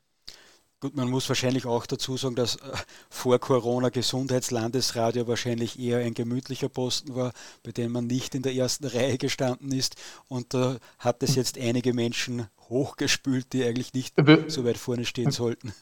[0.78, 2.60] Gut, man muss wahrscheinlich auch dazu sagen, dass äh,
[3.08, 8.54] vor Corona Gesundheitslandesradio wahrscheinlich eher ein gemütlicher Posten war, bei dem man nicht in der
[8.54, 9.96] ersten Reihe gestanden ist.
[10.28, 14.14] Und da hat es jetzt einige Menschen hochgespült, die eigentlich nicht
[14.48, 15.72] so weit vorne stehen sollten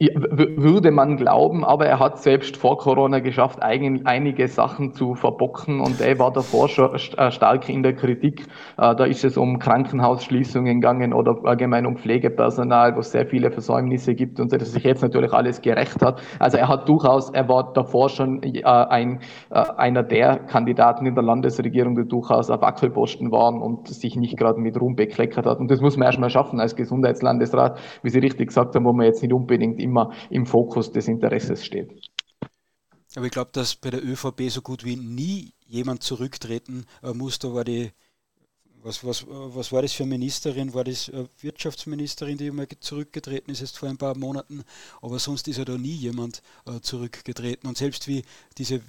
[0.00, 5.80] würde man glauben, aber er hat selbst vor Corona geschafft, eigen, einige Sachen zu verbocken
[5.80, 8.46] und er war davor schon äh, stark in der Kritik.
[8.78, 13.50] Äh, da ist es um Krankenhausschließungen gegangen oder allgemein um Pflegepersonal, wo es sehr viele
[13.50, 16.22] Versäumnisse gibt und dass sich jetzt natürlich alles gerecht hat.
[16.38, 21.24] Also er hat durchaus, er war davor schon äh, ein, einer der Kandidaten in der
[21.24, 25.58] Landesregierung, die durchaus auf Wackelposten waren und sich nicht gerade mit Ruhm bekleckert hat.
[25.58, 29.04] Und das muss man erstmal schaffen als Gesundheitslandesrat, wie Sie richtig gesagt haben, wo man
[29.04, 31.90] jetzt nicht unbedingt immer im Fokus des Interesses steht.
[33.16, 37.52] Aber ich glaube, dass bei der ÖVP so gut wie nie jemand zurücktreten äh, musste,
[37.52, 37.90] war die,
[38.82, 40.74] was, was, was war das für eine Ministerin?
[40.74, 44.62] War das äh, Wirtschaftsministerin, die mal zurückgetreten ist, jetzt vor ein paar Monaten?
[45.02, 47.68] Aber sonst ist ja da nie jemand äh, zurückgetreten.
[47.68, 48.22] Und selbst wie
[48.58, 48.80] diese,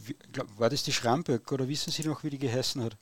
[0.58, 2.98] war das die Schramböck oder wissen Sie noch, wie die geheißen hat?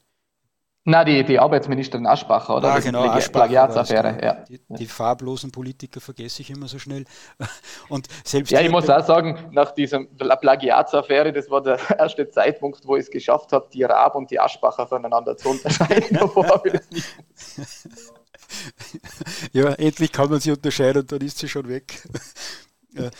[0.89, 2.73] Na, die, die Arbeitsministerin Aschbacher, oder?
[2.73, 4.33] Ah, genau, Aschbacher Plagiatsaffäre, ja.
[4.49, 7.05] Die, die, farblosen Politiker vergesse ich immer so schnell.
[7.89, 12.87] Und selbst ja, ich muss auch sagen, nach dieser Plagiatsaffäre, das war der erste Zeitpunkt,
[12.87, 16.17] wo ich es geschafft habe, die Raab und die Aschbacher voneinander zu unterscheiden.
[16.19, 17.07] Davor ich das nicht
[19.53, 22.01] Ja, endlich kann man sie unterscheiden und dann ist sie schon weg.
[22.93, 23.11] Ja.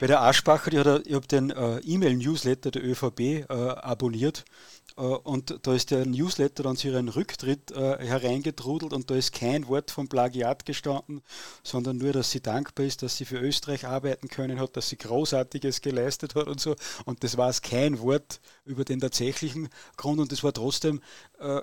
[0.00, 4.70] Bei der Aschbacher, die hat, ich habe den äh, E-Mail-Newsletter der ÖVP äh, abonniert äh,
[4.96, 9.68] und da ist der Newsletter dann zu ihren Rücktritt äh, hereingetrudelt und da ist kein
[9.68, 11.22] Wort von Plagiat gestanden,
[11.62, 14.96] sondern nur, dass sie dankbar ist, dass sie für Österreich arbeiten können hat, dass sie
[14.96, 16.76] Großartiges geleistet hat und so.
[17.04, 21.00] Und das war es kein Wort über den tatsächlichen Grund und das war trotzdem
[21.38, 21.60] äh,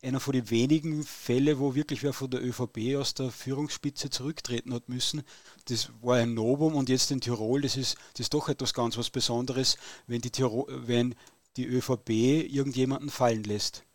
[0.00, 4.72] einer von den wenigen Fällen, wo wirklich wer von der ÖVP aus der Führungsspitze zurücktreten
[4.72, 5.22] hat müssen.
[5.66, 8.96] Das war ein Novum und jetzt in Tirol, das ist, das ist doch etwas ganz
[8.96, 11.16] was Besonderes, wenn die, Tirol, wenn
[11.56, 13.87] die ÖVP irgendjemanden fallen lässt.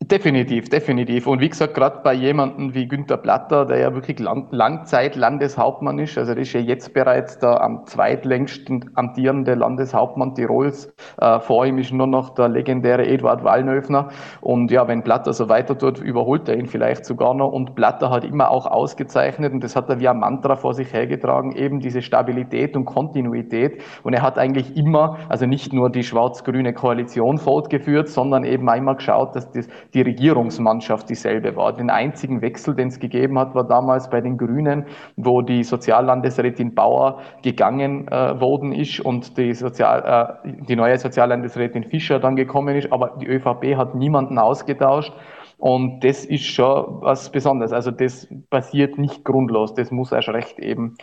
[0.00, 1.26] Definitiv, definitiv.
[1.26, 5.98] Und wie gesagt, gerade bei jemandem wie Günter Platter, der ja wirklich lang, Langzeit Landeshauptmann
[5.98, 10.94] ist, also der ist ja jetzt bereits der am zweitlängsten amtierende Landeshauptmann Tirols.
[11.20, 14.10] Äh, vor ihm ist nur noch der legendäre Eduard Wallnöfner.
[14.40, 17.50] Und ja, wenn Platter so weiter tut, überholt er ihn vielleicht sogar noch.
[17.50, 20.92] Und Platter hat immer auch ausgezeichnet, und das hat er wie ein Mantra vor sich
[20.92, 23.82] hergetragen, eben diese Stabilität und Kontinuität.
[24.04, 28.94] Und er hat eigentlich immer, also nicht nur die schwarz-grüne Koalition fortgeführt, sondern eben einmal
[28.94, 31.72] geschaut, dass das die Regierungsmannschaft dieselbe war.
[31.72, 36.74] Den einzigen Wechsel, den es gegeben hat, war damals bei den Grünen, wo die Soziallandesrätin
[36.74, 42.76] Bauer gegangen äh, worden ist und die, Sozial, äh, die neue Soziallandesrätin Fischer dann gekommen
[42.76, 42.92] ist.
[42.92, 45.12] Aber die ÖVP hat niemanden ausgetauscht.
[45.58, 47.72] Und das ist schon was Besonderes.
[47.72, 49.74] Also das passiert nicht grundlos.
[49.74, 50.96] Das muss erst recht eben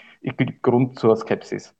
[0.61, 1.75] Grund zur Skepsis.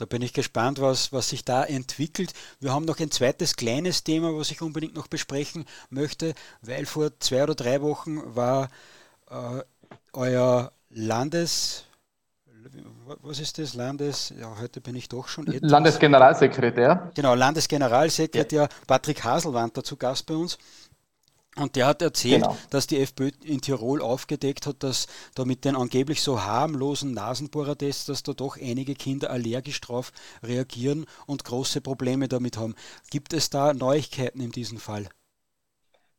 [0.00, 2.32] Da bin ich gespannt, was, was sich da entwickelt.
[2.58, 6.32] Wir haben noch ein zweites kleines Thema, was ich unbedingt noch besprechen möchte,
[6.62, 8.70] weil vor zwei oder drei Wochen war
[9.28, 9.62] äh,
[10.14, 11.84] euer Landes,
[13.20, 13.74] was ist das?
[13.74, 15.70] Landes, ja, heute bin ich doch schon etwas.
[15.70, 17.10] Landesgeneralsekretär.
[17.14, 18.68] Genau, Landesgeneralsekretär ja.
[18.86, 20.56] Patrick Haselwand dazu Gast bei uns.
[21.56, 22.56] Und der hat erzählt, genau.
[22.70, 28.06] dass die FPÖ in Tirol aufgedeckt hat, dass da mit den angeblich so harmlosen Nasenbohrertests,
[28.06, 30.12] dass da doch einige Kinder allergisch drauf
[30.44, 32.74] reagieren und große Probleme damit haben.
[33.10, 35.08] Gibt es da Neuigkeiten in diesem Fall?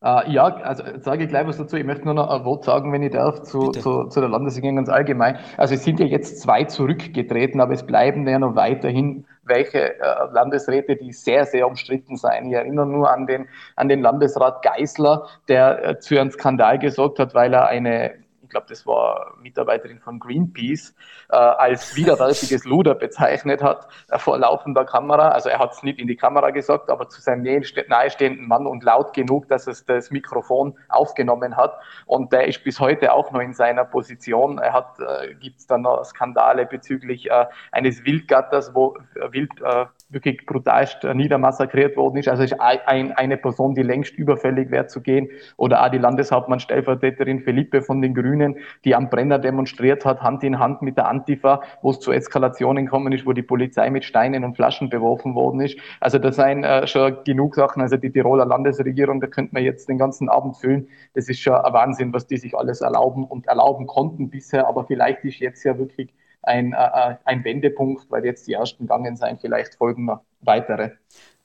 [0.03, 1.77] Uh, ja, also sage ich gleich was dazu.
[1.77, 4.77] Ich möchte nur noch ein Wort sagen, wenn ich darf, zu, zu, zu der Landesregierung
[4.77, 5.37] ganz allgemein.
[5.57, 10.31] Also es sind ja jetzt zwei zurückgetreten, aber es bleiben ja noch weiterhin welche äh,
[10.31, 12.47] Landesräte, die sehr, sehr umstritten seien.
[12.47, 17.19] Ich erinnere nur an den, an den Landesrat Geisler, der äh, zu einem Skandal gesorgt
[17.19, 18.13] hat, weil er eine
[18.51, 20.93] glaube, das war Mitarbeiterin von Greenpeace,
[21.29, 25.29] äh, als widerwärtiges Luder bezeichnet hat äh, vor laufender Kamera.
[25.29, 27.43] Also er hat es nicht in die Kamera gesagt, aber zu seinem
[27.87, 31.79] nahestehenden Mann und laut genug, dass es das Mikrofon aufgenommen hat.
[32.05, 34.59] Und der ist bis heute auch noch in seiner Position.
[34.59, 39.51] Er hat, äh, gibt es dann noch Skandale bezüglich äh, eines Wildgatters, wo äh, Wild
[39.61, 42.27] äh, wirklich brutalst niedermassakriert worden ist.
[42.27, 45.29] Also ist ein, eine Person, die längst überfällig wäre zu gehen.
[45.57, 50.59] Oder auch die Landeshauptmann-Stellvertreterin Philippe von den Grünen, die am Brenner demonstriert hat, Hand in
[50.59, 54.43] Hand mit der Antifa, wo es zu Eskalationen gekommen ist, wo die Polizei mit Steinen
[54.43, 55.77] und Flaschen beworfen worden ist.
[55.99, 57.81] Also das seien äh, schon genug Sachen.
[57.81, 60.87] Also die Tiroler Landesregierung, da könnte man jetzt den ganzen Abend füllen.
[61.13, 64.67] Das ist schon ein Wahnsinn, was die sich alles erlauben und erlauben konnten bisher.
[64.67, 68.83] Aber vielleicht ist jetzt ja wirklich ein, äh, äh, ein Wendepunkt, weil jetzt die ersten
[68.83, 70.91] gegangen sein, vielleicht folgen noch weitere.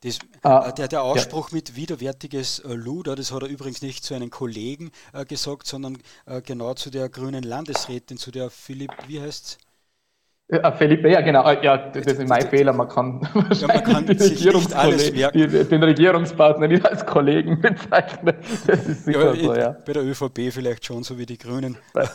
[0.01, 1.57] Das, äh, der, der, Ausspruch ja.
[1.57, 6.43] mit widerwärtiges Luder, das hat er übrigens nicht zu einem Kollegen äh, gesagt, sondern äh,
[6.43, 9.59] genau zu der grünen Landesrätin, zu der Philipp, wie heißt
[10.49, 13.21] Ja, Felipe, ja genau, ah, ja, das ist mein Fehler, man kann,
[13.53, 18.37] ja, man kann den, Regierungskollegen, den Regierungspartner nicht als Kollegen bezeichnen.
[18.65, 19.71] Das ist sicher ja, so, ja.
[19.85, 22.07] Bei der ÖVP vielleicht schon, so wie die Grünen äh,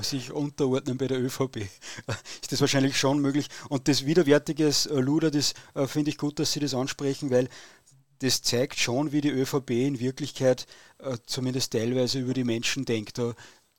[0.00, 1.58] sich unterordnen bei der ÖVP.
[2.42, 3.46] ist das wahrscheinlich schon möglich.
[3.68, 7.48] Und das widerwärtiges äh, Luder, das äh, finde ich gut, dass Sie das ansprechen, weil
[8.18, 10.66] das zeigt schon, wie die ÖVP in Wirklichkeit
[10.98, 13.18] äh, zumindest teilweise über die Menschen denkt.
[13.18, 13.34] Da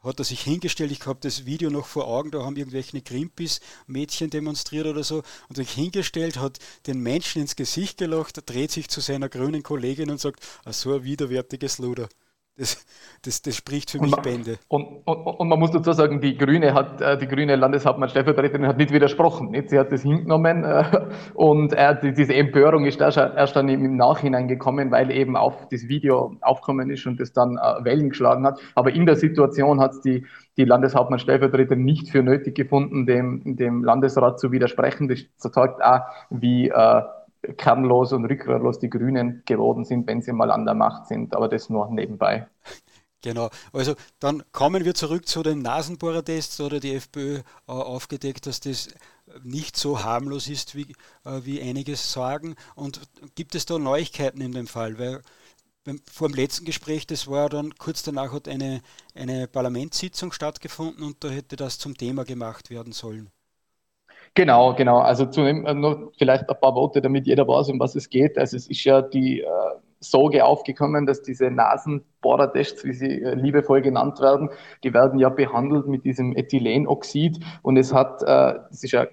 [0.08, 4.30] hat er sich hingestellt, ich habe das Video noch vor Augen, da haben irgendwelche Greenpeace-Mädchen
[4.30, 9.02] demonstriert oder so, und sich hingestellt, hat den Menschen ins Gesicht gelacht, dreht sich zu
[9.02, 12.10] seiner grünen Kollegin und sagt, ah, so ein widerwärtiges Luder.
[12.58, 12.84] Das,
[13.22, 14.58] das, das spricht für mich man, Bände.
[14.68, 18.66] Und, und, und, man muss dazu sagen, die Grüne hat, äh, die grüne Landeshauptmann Stellvertreterin
[18.66, 19.52] hat nicht widersprochen.
[19.52, 19.70] Nicht?
[19.70, 20.84] Sie hat das hingenommen äh,
[21.36, 26.36] und er, diese Empörung ist erst, dann im Nachhinein gekommen, weil eben auf das Video
[26.42, 28.60] aufgekommen ist und das dann äh, Wellen geschlagen hat.
[28.74, 30.26] Aber in der Situation hat es die,
[30.58, 35.08] die Landeshauptmann Stellvertreterin nicht für nötig gefunden, dem, dem Landesrat zu widersprechen.
[35.08, 36.72] Das zeigt auch, wie
[37.58, 41.36] kernlos und rückgratlos die Grünen geworden sind, wenn sie mal an der Macht sind.
[41.36, 42.48] Aber das nur nebenbei.
[43.22, 48.60] Genau, also dann kommen wir zurück zu den Nasenbohrertests oder die FPÖ äh, aufgedeckt, dass
[48.60, 48.90] das
[49.44, 50.94] nicht so harmlos ist, wie,
[51.26, 52.56] äh, wie einiges sagen.
[52.76, 53.02] Und
[53.36, 55.00] gibt es da Neuigkeiten in dem Fall?
[55.00, 55.22] Weil
[55.84, 58.82] beim, vor dem letzten Gespräch, das war dann kurz danach, hat eine,
[59.16, 63.32] eine Parlamentssitzung stattgefunden und da hätte das zum Thema gemacht werden sollen.
[64.38, 65.00] Genau, genau.
[65.00, 68.38] Also zunächst äh, nur vielleicht ein paar Worte, damit jeder weiß, um was es geht.
[68.38, 69.48] Also es ist ja die äh,
[70.00, 74.50] Sorge aufgekommen, dass diese Nasenbohrertests, wie sie äh, liebevoll genannt werden,
[74.84, 79.08] die werden ja behandelt mit diesem Ethylenoxid und es hat, äh, das ist ja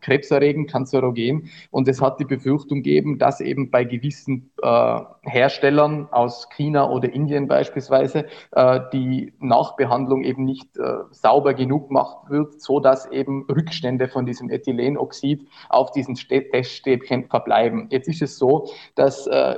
[0.00, 1.50] krebserregend, kanzerogen.
[1.70, 7.12] Und es hat die Befürchtung gegeben, dass eben bei gewissen äh, Herstellern aus China oder
[7.12, 13.44] Indien beispielsweise äh, die Nachbehandlung eben nicht äh, sauber genug gemacht wird, so dass eben
[13.44, 17.88] Rückstände von diesem Ethylenoxid auf diesen Teststäbchen verbleiben.
[17.90, 19.56] Jetzt ist es so, dass äh,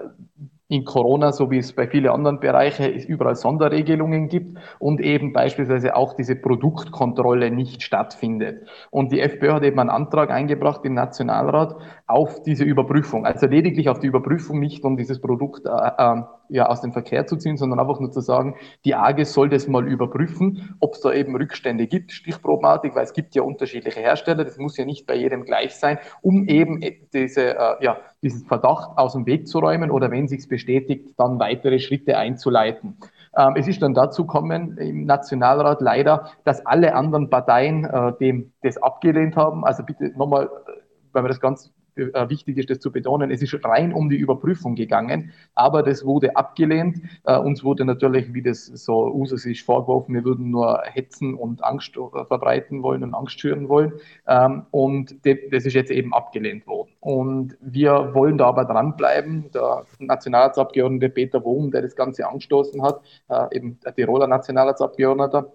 [0.70, 5.33] in Corona, so wie es bei vielen anderen Bereichen es überall Sonderregelungen gibt und eben
[5.33, 8.68] beispielsweise auch diese Produktkontrolle nicht stattfindet.
[8.90, 11.74] Und die FPÖ hat eben einen Antrag eingebracht im Nationalrat
[12.06, 13.26] auf diese Überprüfung.
[13.26, 17.26] Also lediglich auf die Überprüfung, nicht um dieses Produkt äh, äh, ja, aus dem Verkehr
[17.26, 21.00] zu ziehen, sondern einfach nur zu sagen, die AGE soll das mal überprüfen, ob es
[21.00, 25.06] da eben Rückstände gibt, stichprobenartig, weil es gibt ja unterschiedliche Hersteller, das muss ja nicht
[25.06, 26.80] bei jedem gleich sein, um eben
[27.12, 31.38] diese, äh, ja, diesen Verdacht aus dem Weg zu räumen oder wenn sich's bestätigt, dann
[31.38, 32.96] weitere Schritte einzuleiten.
[33.36, 38.52] Ähm, es ist dann dazu gekommen im Nationalrat leider, dass alle anderen Parteien äh, dem
[38.62, 39.64] das abgelehnt haben.
[39.64, 40.72] Also bitte nochmal, äh,
[41.12, 44.16] weil wir das ganz äh, wichtig ist, das zu betonen, es ist rein um die
[44.16, 47.00] Überprüfung gegangen, aber das wurde abgelehnt.
[47.24, 51.62] Äh, uns wurde natürlich, wie das so Usus ist, vorgeworfen, wir würden nur hetzen und
[51.64, 53.92] Angst verbreiten wollen und Angst schüren wollen.
[54.26, 56.90] Ähm, und das ist jetzt eben abgelehnt worden.
[57.00, 59.50] Und wir wollen da aber dranbleiben.
[59.52, 65.52] Der Nationalratsabgeordnete Peter Wohm, der das Ganze angestoßen hat, äh, eben der Tiroler Nationalratsabgeordneter,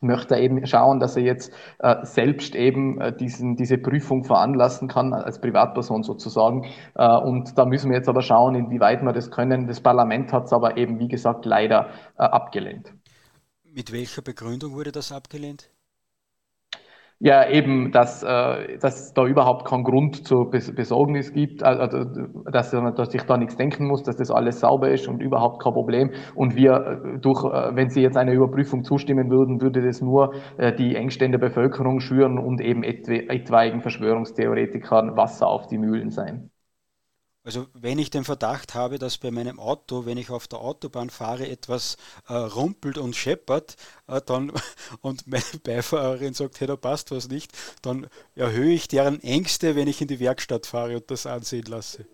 [0.00, 5.12] möchte eben schauen, dass er jetzt äh, selbst eben äh, diesen, diese Prüfung veranlassen kann,
[5.12, 6.64] als Privatperson sozusagen.
[6.94, 9.66] Äh, und da müssen wir jetzt aber schauen, inwieweit wir das können.
[9.66, 12.92] Das Parlament hat es aber eben, wie gesagt, leider äh, abgelehnt.
[13.64, 15.70] Mit welcher Begründung wurde das abgelehnt?
[17.22, 22.04] Ja, eben, dass, äh, dass da überhaupt keinen Grund zur Besorgnis gibt, also,
[22.50, 25.74] dass, dass ich da nichts denken muss, dass das alles sauber ist und überhaupt kein
[25.74, 26.12] Problem.
[26.34, 30.32] Und wir äh, durch, äh, wenn Sie jetzt einer Überprüfung zustimmen würden, würde das nur
[30.56, 36.50] äh, die Engstände der Bevölkerung schüren und eben etwaigen Verschwörungstheoretikern Wasser auf die Mühlen sein.
[37.50, 41.10] Also wenn ich den Verdacht habe, dass bei meinem Auto, wenn ich auf der Autobahn
[41.10, 41.96] fahre, etwas
[42.28, 43.74] äh, rumpelt und scheppert,
[44.06, 44.52] äh, dann
[45.00, 47.50] und meine Beifahrerin sagt, hey, da passt was nicht,
[47.82, 52.06] dann erhöhe ich deren Ängste, wenn ich in die Werkstatt fahre und das ansehen lasse.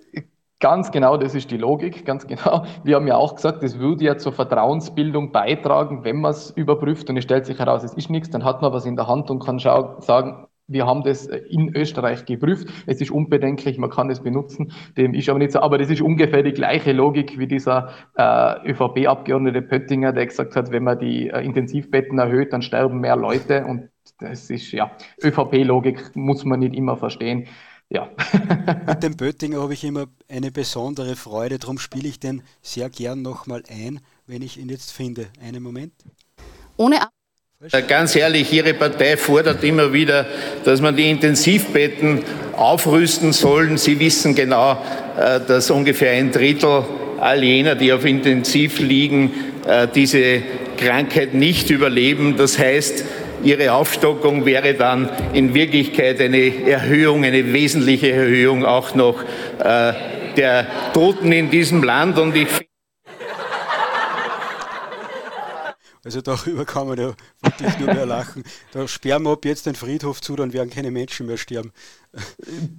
[0.58, 2.64] Ganz genau, das ist die Logik, ganz genau.
[2.82, 7.10] Wir haben ja auch gesagt, das würde ja zur Vertrauensbildung beitragen, wenn man es überprüft
[7.10, 9.30] und es stellt sich heraus, es ist nichts, dann hat man was in der Hand
[9.30, 12.68] und kann sagen, wir haben das in Österreich geprüft.
[12.86, 14.72] Es ist unbedenklich, man kann es benutzen.
[14.96, 15.60] Dem ist aber nicht so.
[15.60, 20.70] Aber das ist ungefähr die gleiche Logik wie dieser äh, ÖVP-Abgeordnete Pöttinger, der gesagt hat,
[20.70, 23.64] wenn man die äh, Intensivbetten erhöht, dann sterben mehr Leute.
[23.64, 24.90] Und das ist ja
[25.22, 27.46] ÖVP-Logik, muss man nicht immer verstehen.
[27.88, 28.10] Ja.
[28.86, 33.22] Mit dem Pöttinger habe ich immer eine besondere Freude, darum spiele ich den sehr gern
[33.22, 35.28] nochmal ein, wenn ich ihn jetzt finde.
[35.40, 35.92] Einen Moment.
[36.76, 36.96] Ohne
[37.88, 40.26] Ganz ehrlich, Ihre Partei fordert immer wieder,
[40.64, 42.22] dass man die Intensivbetten
[42.54, 43.78] aufrüsten sollen.
[43.78, 44.72] Sie wissen genau,
[45.18, 46.84] äh, dass ungefähr ein Drittel
[47.18, 49.32] all jener, die auf Intensiv liegen,
[49.66, 50.42] äh, diese
[50.76, 52.36] Krankheit nicht überleben.
[52.36, 53.04] Das heißt,
[53.42, 59.22] Ihre Aufstockung wäre dann in Wirklichkeit eine Erhöhung, eine wesentliche Erhöhung auch noch
[59.64, 59.92] äh,
[60.36, 62.18] der Toten in diesem Land.
[62.18, 62.65] Und ich
[66.06, 68.44] Also darüber kann man ja wirklich nur mehr lachen.
[68.72, 71.72] Da sperren wir ab jetzt den Friedhof zu, dann werden keine Menschen mehr sterben.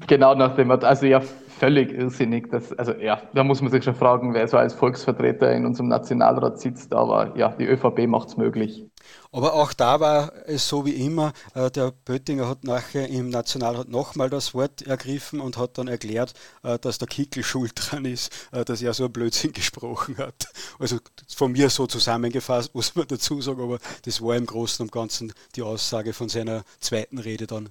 [0.07, 1.21] Genau nach dem, also ja,
[1.59, 2.49] völlig irrsinnig.
[2.49, 5.89] Das, also ja, da muss man sich schon fragen, wer so als Volksvertreter in unserem
[5.89, 8.85] Nationalrat sitzt, aber ja, die ÖVP macht es möglich.
[9.31, 13.89] Aber auch da war es so wie immer, äh, der Böttinger hat nachher im Nationalrat
[13.89, 18.31] nochmal das Wort ergriffen und hat dann erklärt, äh, dass der Kickel schuld dran ist,
[18.51, 20.47] äh, dass er so ein Blödsinn gesprochen hat.
[20.79, 24.91] Also von mir so zusammengefasst, muss man dazu sagen, aber das war im Großen und
[24.91, 27.69] Ganzen die Aussage von seiner zweiten Rede dann.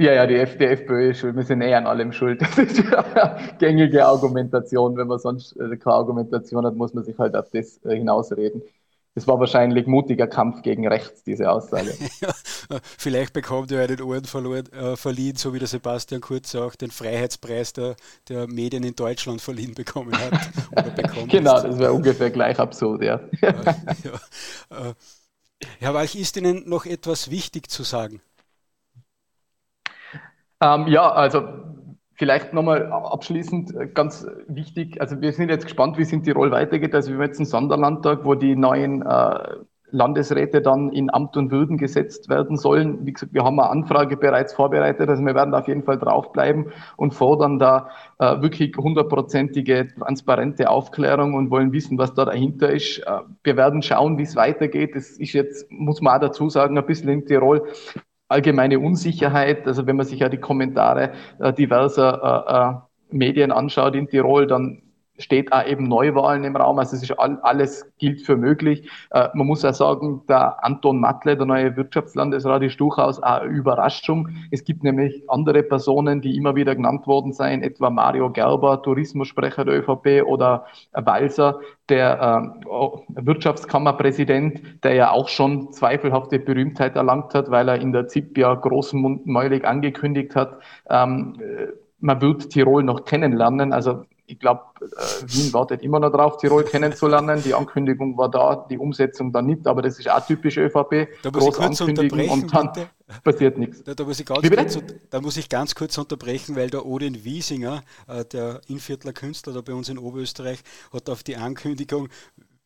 [0.00, 1.34] Ja, ja, die, F die FPÖ ist schuld.
[1.34, 2.40] Wir sind eh an allem schuld.
[2.56, 4.96] Das ist ja gängige Argumentation.
[4.96, 8.62] Wenn man sonst keine Argumentation hat, muss man sich halt auf das hinausreden.
[9.18, 11.92] Es war wahrscheinlich mutiger Kampf gegen rechts, diese Aussage.
[12.20, 12.28] ja,
[12.96, 16.92] vielleicht bekommt er einen Ohren verloren, äh, verliehen, so wie der Sebastian Kurz auch den
[16.92, 17.96] Freiheitspreis der,
[18.28, 20.32] der Medien in Deutschland verliehen bekommen hat.
[21.28, 23.20] genau, das wäre ungefähr gleich absurd, ja.
[23.40, 23.54] ja,
[24.04, 24.88] ja.
[24.90, 24.94] Äh,
[25.80, 28.22] Herr Walch, ist Ihnen noch etwas wichtig zu sagen?
[30.60, 31.42] Ähm, ja, also
[32.18, 36.50] Vielleicht nochmal abschließend äh, ganz wichtig, also wir sind jetzt gespannt, wie es in Tirol
[36.50, 36.92] weitergeht.
[36.92, 39.54] Also wir haben jetzt einen Sonderlandtag, wo die neuen äh,
[39.92, 43.06] Landesräte dann in Amt und Würden gesetzt werden sollen.
[43.06, 46.72] Wie gesagt, wir haben eine Anfrage bereits vorbereitet, also wir werden auf jeden Fall draufbleiben
[46.96, 52.98] und fordern da äh, wirklich hundertprozentige, transparente Aufklärung und wollen wissen, was da dahinter ist.
[52.98, 54.96] Äh, wir werden schauen, wie es weitergeht.
[54.96, 57.62] Das ist jetzt, muss man auch dazu sagen, ein bisschen in Tirol
[58.28, 59.66] allgemeine Unsicherheit.
[59.66, 64.46] Also wenn man sich ja die Kommentare äh, diverser äh, äh, Medien anschaut in Tirol,
[64.46, 64.82] dann
[65.18, 66.78] steht auch eben Neuwahlen im Raum.
[66.78, 68.88] Also es ist all, alles gilt für möglich.
[69.10, 74.28] Äh, man muss auch sagen, der Anton Matle, der neue Wirtschaftslandesrat, ist durchaus eine Überraschung.
[74.50, 79.64] Es gibt nämlich andere Personen, die immer wieder genannt worden seien, etwa Mario Gerber, Tourismussprecher
[79.64, 87.50] der ÖVP oder Walser, der äh, Wirtschaftskammerpräsident, der ja auch schon zweifelhafte Berühmtheit erlangt hat,
[87.50, 90.58] weil er in der ZIP ja großenmäulig angekündigt hat,
[90.88, 93.72] ähm, äh, man wird Tirol noch kennenlernen.
[93.72, 94.86] Also ich glaube, äh,
[95.26, 97.42] Wien wartet immer noch drauf, Tirol kennenzulernen.
[97.42, 101.08] Die Ankündigung war da, die Umsetzung dann nicht, aber das ist auch typisch ÖVP.
[101.22, 102.88] Da muss ich kurz unterbrechen und dann bitte.
[103.24, 103.82] passiert nichts.
[103.82, 107.24] Da, da, muss ich ganz kurz, da muss ich ganz kurz unterbrechen, weil der Odin
[107.24, 110.60] Wiesinger, äh, der Inviertler Künstler da bei uns in Oberösterreich,
[110.92, 112.08] hat auf die Ankündigung,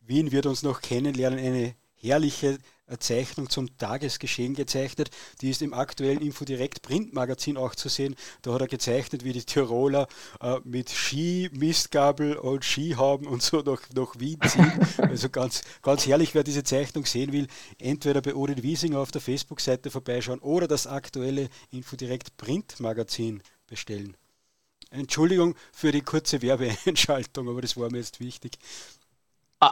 [0.05, 2.57] Wien wird uns noch kennenlernen, eine herrliche
[2.99, 5.09] Zeichnung zum Tagesgeschehen gezeichnet.
[5.41, 8.15] Die ist im aktuellen Infodirekt Printmagazin auch zu sehen.
[8.41, 10.07] Da hat er gezeichnet, wie die Tiroler
[10.41, 14.71] äh, mit Ski, Mistgabel und Ski haben und so nach, nach Wien ziehen.
[14.97, 17.47] Also ganz, ganz herrlich, wer diese Zeichnung sehen will,
[17.79, 24.15] entweder bei Odin Wiesinger auf der Facebook-Seite vorbeischauen oder das aktuelle Infodirekt Printmagazin bestellen.
[24.93, 28.57] Entschuldigung für die kurze Werbeeinschaltung, aber das war mir jetzt wichtig.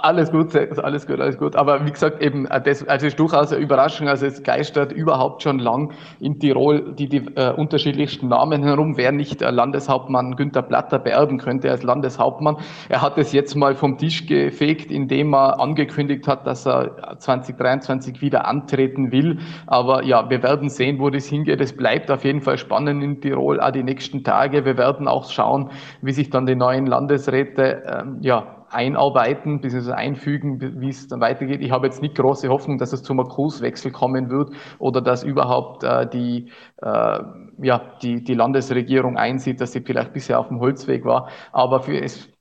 [0.04, 1.56] Alles gut, alles gut, alles gut.
[1.58, 4.08] Aber wie gesagt, eben, äh, das also ist durchaus eine Überraschung.
[4.08, 9.12] Also es geistert überhaupt schon lang in Tirol die, die äh, unterschiedlichsten Namen herum, wer
[9.12, 12.58] nicht äh, Landeshauptmann Günther Platter beerben könnte als Landeshauptmann.
[12.88, 18.22] Er hat es jetzt mal vom Tisch gefegt, indem er angekündigt hat, dass er 2023
[18.22, 19.40] wieder antreten will.
[19.68, 21.60] Aber ja, wir werden sehen, wo das hingeht.
[21.60, 24.64] Es bleibt auf jeden Fall spannend in Tirol, auch die nächsten Tage.
[24.64, 25.70] Wir werden auch schauen,
[26.02, 29.92] wie sich dann die neuen Landesräte ähm, ja, einarbeiten bzw.
[29.92, 31.62] einfügen, wie es dann weitergeht.
[31.62, 35.84] Ich habe jetzt nicht große Hoffnung, dass es zum Kurswechsel kommen wird oder dass überhaupt
[35.84, 36.52] äh, die,
[36.82, 37.20] äh,
[37.62, 41.30] ja, die, die Landesregierung einsieht, dass sie vielleicht bisher auf dem Holzweg war.
[41.52, 42.32] Aber für es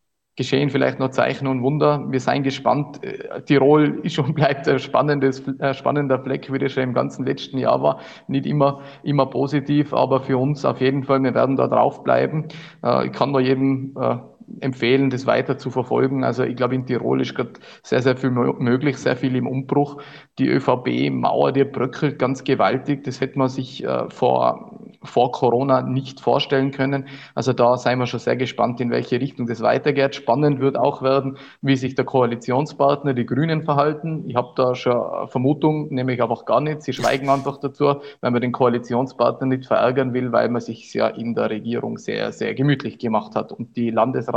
[0.41, 2.07] geschehen vielleicht noch Zeichen und Wunder.
[2.09, 3.05] Wir seien gespannt.
[3.05, 7.27] Äh, Tirol ist und bleibt ein spannendes, ein spannender Fleck, wie das schon im ganzen
[7.27, 8.01] letzten Jahr war.
[8.27, 12.49] Nicht immer, immer positiv, aber für uns auf jeden Fall, wir werden da draufbleiben.
[12.83, 14.17] Äh, ich kann nur jedem äh,
[14.61, 16.25] empfehlen, das weiter zu verfolgen.
[16.25, 20.03] Also ich glaube, in Tirol ist gerade sehr, sehr viel möglich, sehr viel im Umbruch.
[20.39, 23.05] Die ÖVP-Mauer, die bröckelt ganz gewaltig.
[23.05, 27.07] Das hätte man sich äh, vor vor Corona nicht vorstellen können.
[27.35, 30.15] Also da seien wir schon sehr gespannt, in welche Richtung das weitergeht.
[30.15, 34.25] Spannend wird auch werden, wie sich der Koalitionspartner, die Grünen, verhalten.
[34.27, 36.83] Ich habe da schon eine Vermutung, nämlich einfach gar nicht.
[36.83, 41.09] Sie schweigen einfach dazu, weil man den Koalitionspartner nicht verärgern will, weil man sich ja
[41.09, 43.91] in der Regierung sehr, sehr gemütlich gemacht hat und die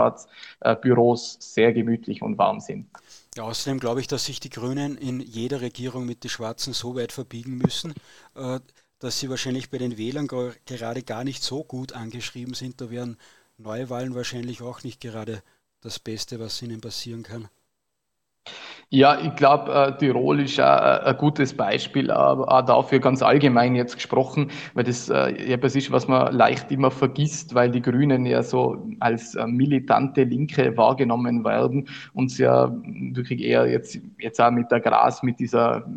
[0.04, 2.88] Landesratsbüros sehr gemütlich und warm sind.
[3.36, 6.96] Ja, außerdem glaube ich, dass sich die Grünen in jeder Regierung mit den Schwarzen so
[6.96, 7.94] weit verbiegen müssen,
[8.36, 8.60] äh,
[9.00, 12.80] dass sie wahrscheinlich bei den Wählern gerade gar nicht so gut angeschrieben sind.
[12.80, 13.18] Da wären
[13.58, 15.42] Neuwahlen wahrscheinlich auch nicht gerade
[15.82, 17.50] das Beste, was ihnen passieren kann.
[18.90, 23.74] Ja, ich glaube, äh, Tirol ist äh, ein gutes Beispiel, aber auch dafür ganz allgemein
[23.74, 28.28] jetzt gesprochen, weil das äh, etwas ist, was man leicht immer vergisst, weil die Grünen
[28.28, 34.40] ja so als äh, militante Linke wahrgenommen werden und sie ja wirklich eher jetzt, jetzt
[34.40, 35.88] auch mit der Gras, mit dieser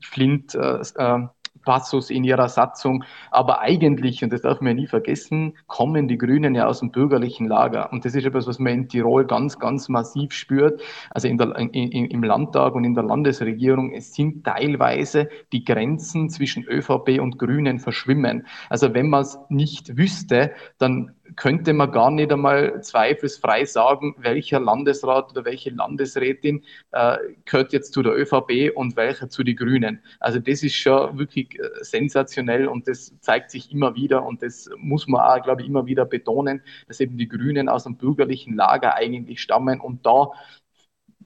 [0.00, 1.26] Flint, äh, äh
[1.68, 3.04] Passus in ihrer Satzung.
[3.30, 7.46] Aber eigentlich, und das darf man nie vergessen, kommen die Grünen ja aus dem bürgerlichen
[7.46, 7.92] Lager.
[7.92, 10.80] Und das ist etwas, was man in Tirol ganz, ganz massiv spürt.
[11.10, 11.70] Also der, in,
[12.06, 17.80] im Landtag und in der Landesregierung, es sind teilweise die Grenzen zwischen ÖVP und Grünen
[17.80, 18.46] verschwimmen.
[18.70, 24.60] Also wenn man es nicht wüsste, dann könnte man gar nicht einmal zweifelsfrei sagen, welcher
[24.60, 30.00] Landesrat oder welche Landesrätin äh, gehört jetzt zu der ÖVP und welcher zu den Grünen.
[30.20, 34.70] Also das ist schon wirklich äh, sensationell und das zeigt sich immer wieder und das
[34.76, 38.54] muss man auch, glaube ich, immer wieder betonen, dass eben die Grünen aus dem bürgerlichen
[38.56, 40.32] Lager eigentlich stammen und da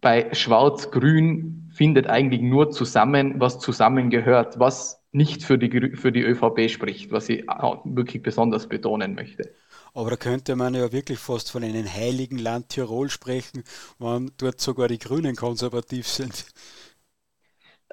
[0.00, 6.68] bei Schwarz-Grün findet eigentlich nur zusammen, was zusammengehört, was nicht für die, für die ÖVP
[6.68, 7.46] spricht, was ich
[7.84, 9.54] wirklich besonders betonen möchte.
[9.94, 13.62] Aber da könnte man ja wirklich fast von einem heiligen Land Tirol sprechen,
[13.98, 16.46] wenn dort sogar die Grünen konservativ sind.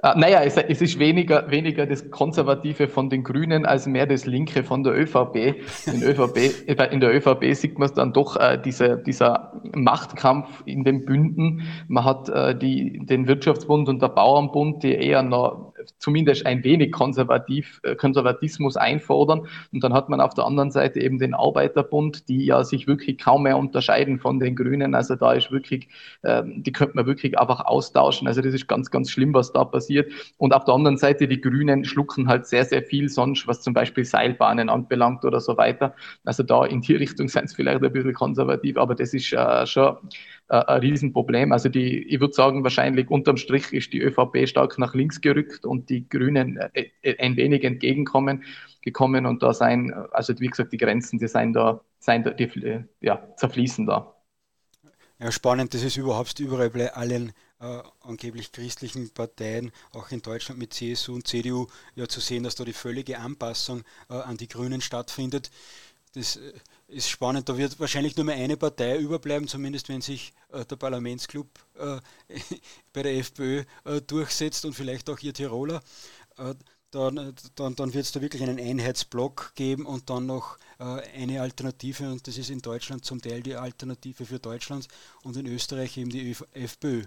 [0.01, 4.25] Uh, naja, es, es, ist weniger, weniger das Konservative von den Grünen als mehr das
[4.25, 5.61] Linke von der ÖVP.
[5.87, 6.37] In, ÖVP,
[6.67, 11.63] äh, in der ÖVP sieht man dann doch äh, diese, dieser Machtkampf in den Bünden.
[11.89, 16.91] Man hat äh, die, den Wirtschaftsbund und der Bauernbund, die eher noch zumindest ein wenig
[16.91, 19.47] konservativ, äh, Konservatismus einfordern.
[19.71, 23.17] Und dann hat man auf der anderen Seite eben den Arbeiterbund, die ja sich wirklich
[23.17, 24.95] kaum mehr unterscheiden von den Grünen.
[24.95, 25.87] Also da ist wirklich,
[26.23, 28.27] ähm, die könnte man wirklich einfach austauschen.
[28.27, 30.11] Also das ist ganz, ganz schlimm, was da passiert.
[30.37, 33.73] Und auf der anderen Seite, die Grünen schlucken halt sehr, sehr viel sonst, was zum
[33.73, 35.95] Beispiel Seilbahnen anbelangt oder so weiter.
[36.25, 39.65] Also da in die Richtung sind es vielleicht ein bisschen konservativ, aber das ist äh,
[39.65, 39.97] schon
[40.49, 41.51] äh, ein Riesenproblem.
[41.51, 45.65] Also die, ich würde sagen, wahrscheinlich unterm Strich ist die ÖVP stark nach links gerückt
[45.65, 48.43] und die Grünen äh, äh, ein wenig entgegenkommen
[48.81, 52.83] gekommen und da sein, also wie gesagt, die Grenzen, die sind da, sind da die,
[53.01, 54.15] ja, zerfließen da.
[55.19, 60.59] Ja, spannend, das ist überhaupt überall bei allen äh, angeblich christlichen Parteien, auch in Deutschland
[60.59, 64.47] mit CSU und CDU, ja zu sehen, dass da die völlige Anpassung äh, an die
[64.47, 65.51] Grünen stattfindet.
[66.13, 66.53] Das äh,
[66.87, 67.49] ist spannend.
[67.49, 71.47] Da wird wahrscheinlich nur mehr eine Partei überbleiben, zumindest wenn sich äh, der Parlamentsclub
[71.77, 71.99] äh,
[72.93, 75.81] bei der FPÖ äh, durchsetzt und vielleicht auch ihr Tiroler.
[76.37, 76.55] Äh,
[76.91, 81.41] dann, dann, dann wird es da wirklich einen Einheitsblock geben und dann noch äh, eine
[81.41, 84.87] Alternative und das ist in Deutschland zum Teil die Alternative für Deutschland
[85.23, 87.03] und in Österreich eben die FPÖ.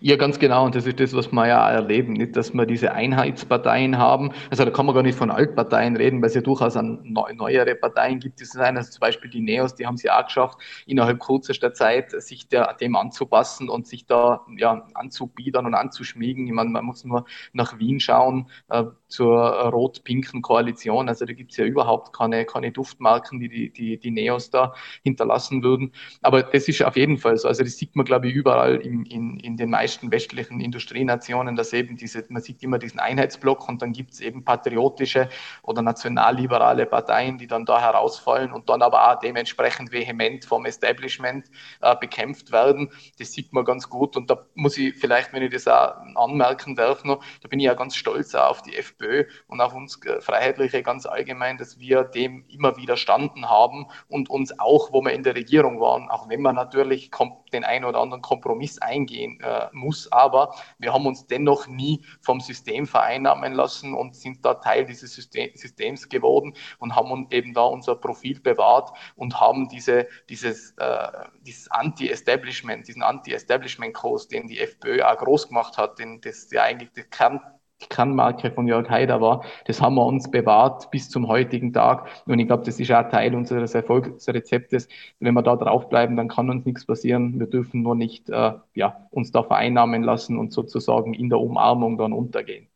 [0.00, 0.64] Ja, ganz genau.
[0.64, 2.14] Und das ist das, was wir ja erleben.
[2.14, 4.32] Nicht, dass wir diese Einheitsparteien haben.
[4.50, 7.74] Also da kann man gar nicht von Altparteien reden, weil es ja durchaus an neuere
[7.74, 8.40] Parteien gibt.
[8.40, 11.74] Das sein, also zum Beispiel die Neos, die haben es ja auch geschafft, innerhalb kürzester
[11.74, 16.46] Zeit sich der, dem anzupassen und sich da ja, anzubiedern und anzuschmiegen.
[16.46, 21.08] Ich meine, man muss nur nach Wien schauen, äh, zur rot-pinken Koalition.
[21.08, 24.74] Also da gibt es ja überhaupt keine, keine Duftmarken, die, die die die Neos da
[25.02, 25.92] hinterlassen würden.
[26.22, 27.48] Aber das ist auf jeden Fall so.
[27.48, 31.72] Also das sieht man, glaube ich, überall in, in, in den meisten westlichen Industrienationen, dass
[31.72, 35.28] eben diese, man sieht immer diesen Einheitsblock und dann gibt es eben patriotische
[35.62, 41.46] oder nationalliberale Parteien, die dann da herausfallen und dann aber auch dementsprechend vehement vom Establishment
[41.80, 42.90] äh, bekämpft werden.
[43.18, 46.74] Das sieht man ganz gut und da muss ich vielleicht, wenn ich das auch anmerken
[46.74, 48.97] darf, noch, da bin ich ja ganz stolz auf die FPÖ
[49.46, 54.58] und auf uns äh, Freiheitliche ganz allgemein, dass wir dem immer widerstanden haben und uns
[54.58, 57.10] auch, wo wir in der Regierung waren, auch wenn wir natürlich
[57.52, 60.10] den einen oder anderen Kompromiss eingehen äh, muss.
[60.12, 65.14] Aber wir haben uns dennoch nie vom System vereinnahmen lassen und sind da Teil dieses
[65.14, 71.08] System, Systems geworden und haben eben da unser Profil bewahrt und haben diese, dieses, äh,
[71.42, 76.92] dieses Anti-Establishment, diesen Anti-Establishment-Kurs, den die FPÖ auch groß gemacht hat, den das ja eigentlich
[76.92, 77.40] der Kern
[77.80, 82.06] die Kernmarke von Jörg Haider war, das haben wir uns bewahrt bis zum heutigen Tag.
[82.26, 84.88] Und ich glaube, das ist auch Teil unseres Erfolgsrezeptes.
[85.20, 87.38] Wenn wir da draufbleiben, dann kann uns nichts passieren.
[87.38, 91.98] Wir dürfen nur nicht äh, ja, uns da vereinnahmen lassen und sozusagen in der Umarmung
[91.98, 92.68] dann untergehen.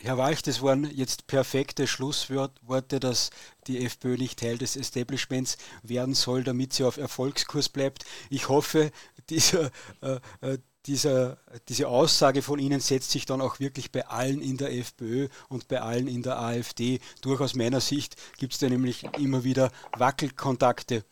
[0.00, 3.30] Herr Walch, das waren jetzt perfekte Schlussworte, dass
[3.66, 8.04] die FPÖ nicht Teil des Establishments werden soll, damit sie auf Erfolgskurs bleibt.
[8.30, 8.92] Ich hoffe,
[9.28, 9.70] dieser,
[10.00, 10.58] äh, äh
[10.88, 11.36] dieser,
[11.68, 15.68] diese Aussage von Ihnen setzt sich dann auch wirklich bei allen in der FPÖ und
[15.68, 17.40] bei allen in der AfD durch.
[17.40, 21.04] Aus meiner Sicht gibt es da nämlich immer wieder Wackelkontakte.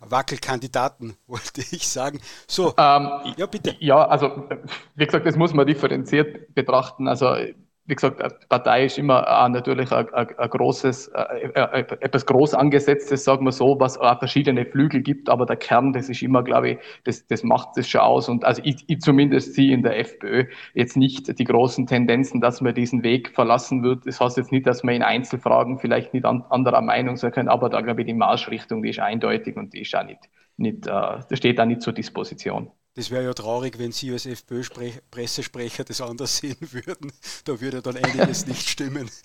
[0.00, 2.20] Wackelkandidaten, wollte ich sagen.
[2.46, 3.76] So, ähm, ja, bitte.
[3.78, 4.48] Ja, also,
[4.96, 7.08] wie gesagt, das muss man differenziert betrachten.
[7.08, 7.36] Also,
[7.86, 12.24] wie gesagt, eine Partei ist immer äh, natürlich ein, ein, ein großes, äh, äh, etwas
[12.24, 16.22] groß angesetztes, sagen wir so, was auch verschiedene Flügel gibt, aber der Kern, das ist
[16.22, 18.28] immer, glaube ich, das, das macht es schon aus.
[18.30, 22.62] Und also ich, ich zumindest sehe in der FPÖ jetzt nicht die großen Tendenzen, dass
[22.62, 24.06] man diesen Weg verlassen wird.
[24.06, 27.48] Das heißt jetzt nicht, dass man in Einzelfragen vielleicht nicht an, anderer Meinung sein kann,
[27.48, 30.20] aber da glaube ich, die Marschrichtung, die ist eindeutig und die ist auch nicht,
[30.56, 30.90] nicht äh,
[31.28, 32.70] das steht da nicht zur Disposition.
[32.94, 37.12] Das wäre ja traurig, wenn Sie als FPÖ-Pressesprecher das anders sehen würden.
[37.44, 39.10] Da würde dann einiges nicht stimmen.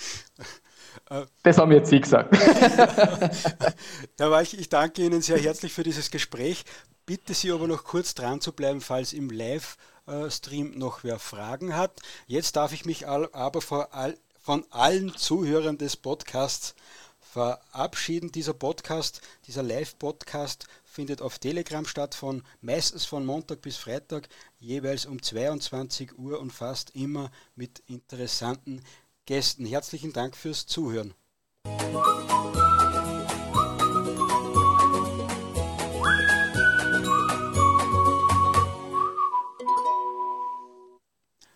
[1.44, 2.36] Das haben jetzt Sie gesagt.
[4.18, 6.66] Herr Walch, ich danke Ihnen sehr herzlich für dieses Gespräch.
[7.06, 12.00] Bitte Sie aber noch kurz dran zu bleiben, falls im Livestream noch wer Fragen hat.
[12.28, 16.76] Jetzt darf ich mich aber von allen Zuhörern des Podcasts
[17.20, 18.32] verabschieden.
[18.32, 20.68] Dieser Podcast, dieser Live-Podcast
[21.00, 24.28] findet auf Telegram statt, von meistens von Montag bis Freitag,
[24.60, 28.82] jeweils um 22 Uhr und fast immer mit interessanten
[29.26, 29.66] Gästen.
[29.66, 31.14] Herzlichen Dank fürs Zuhören.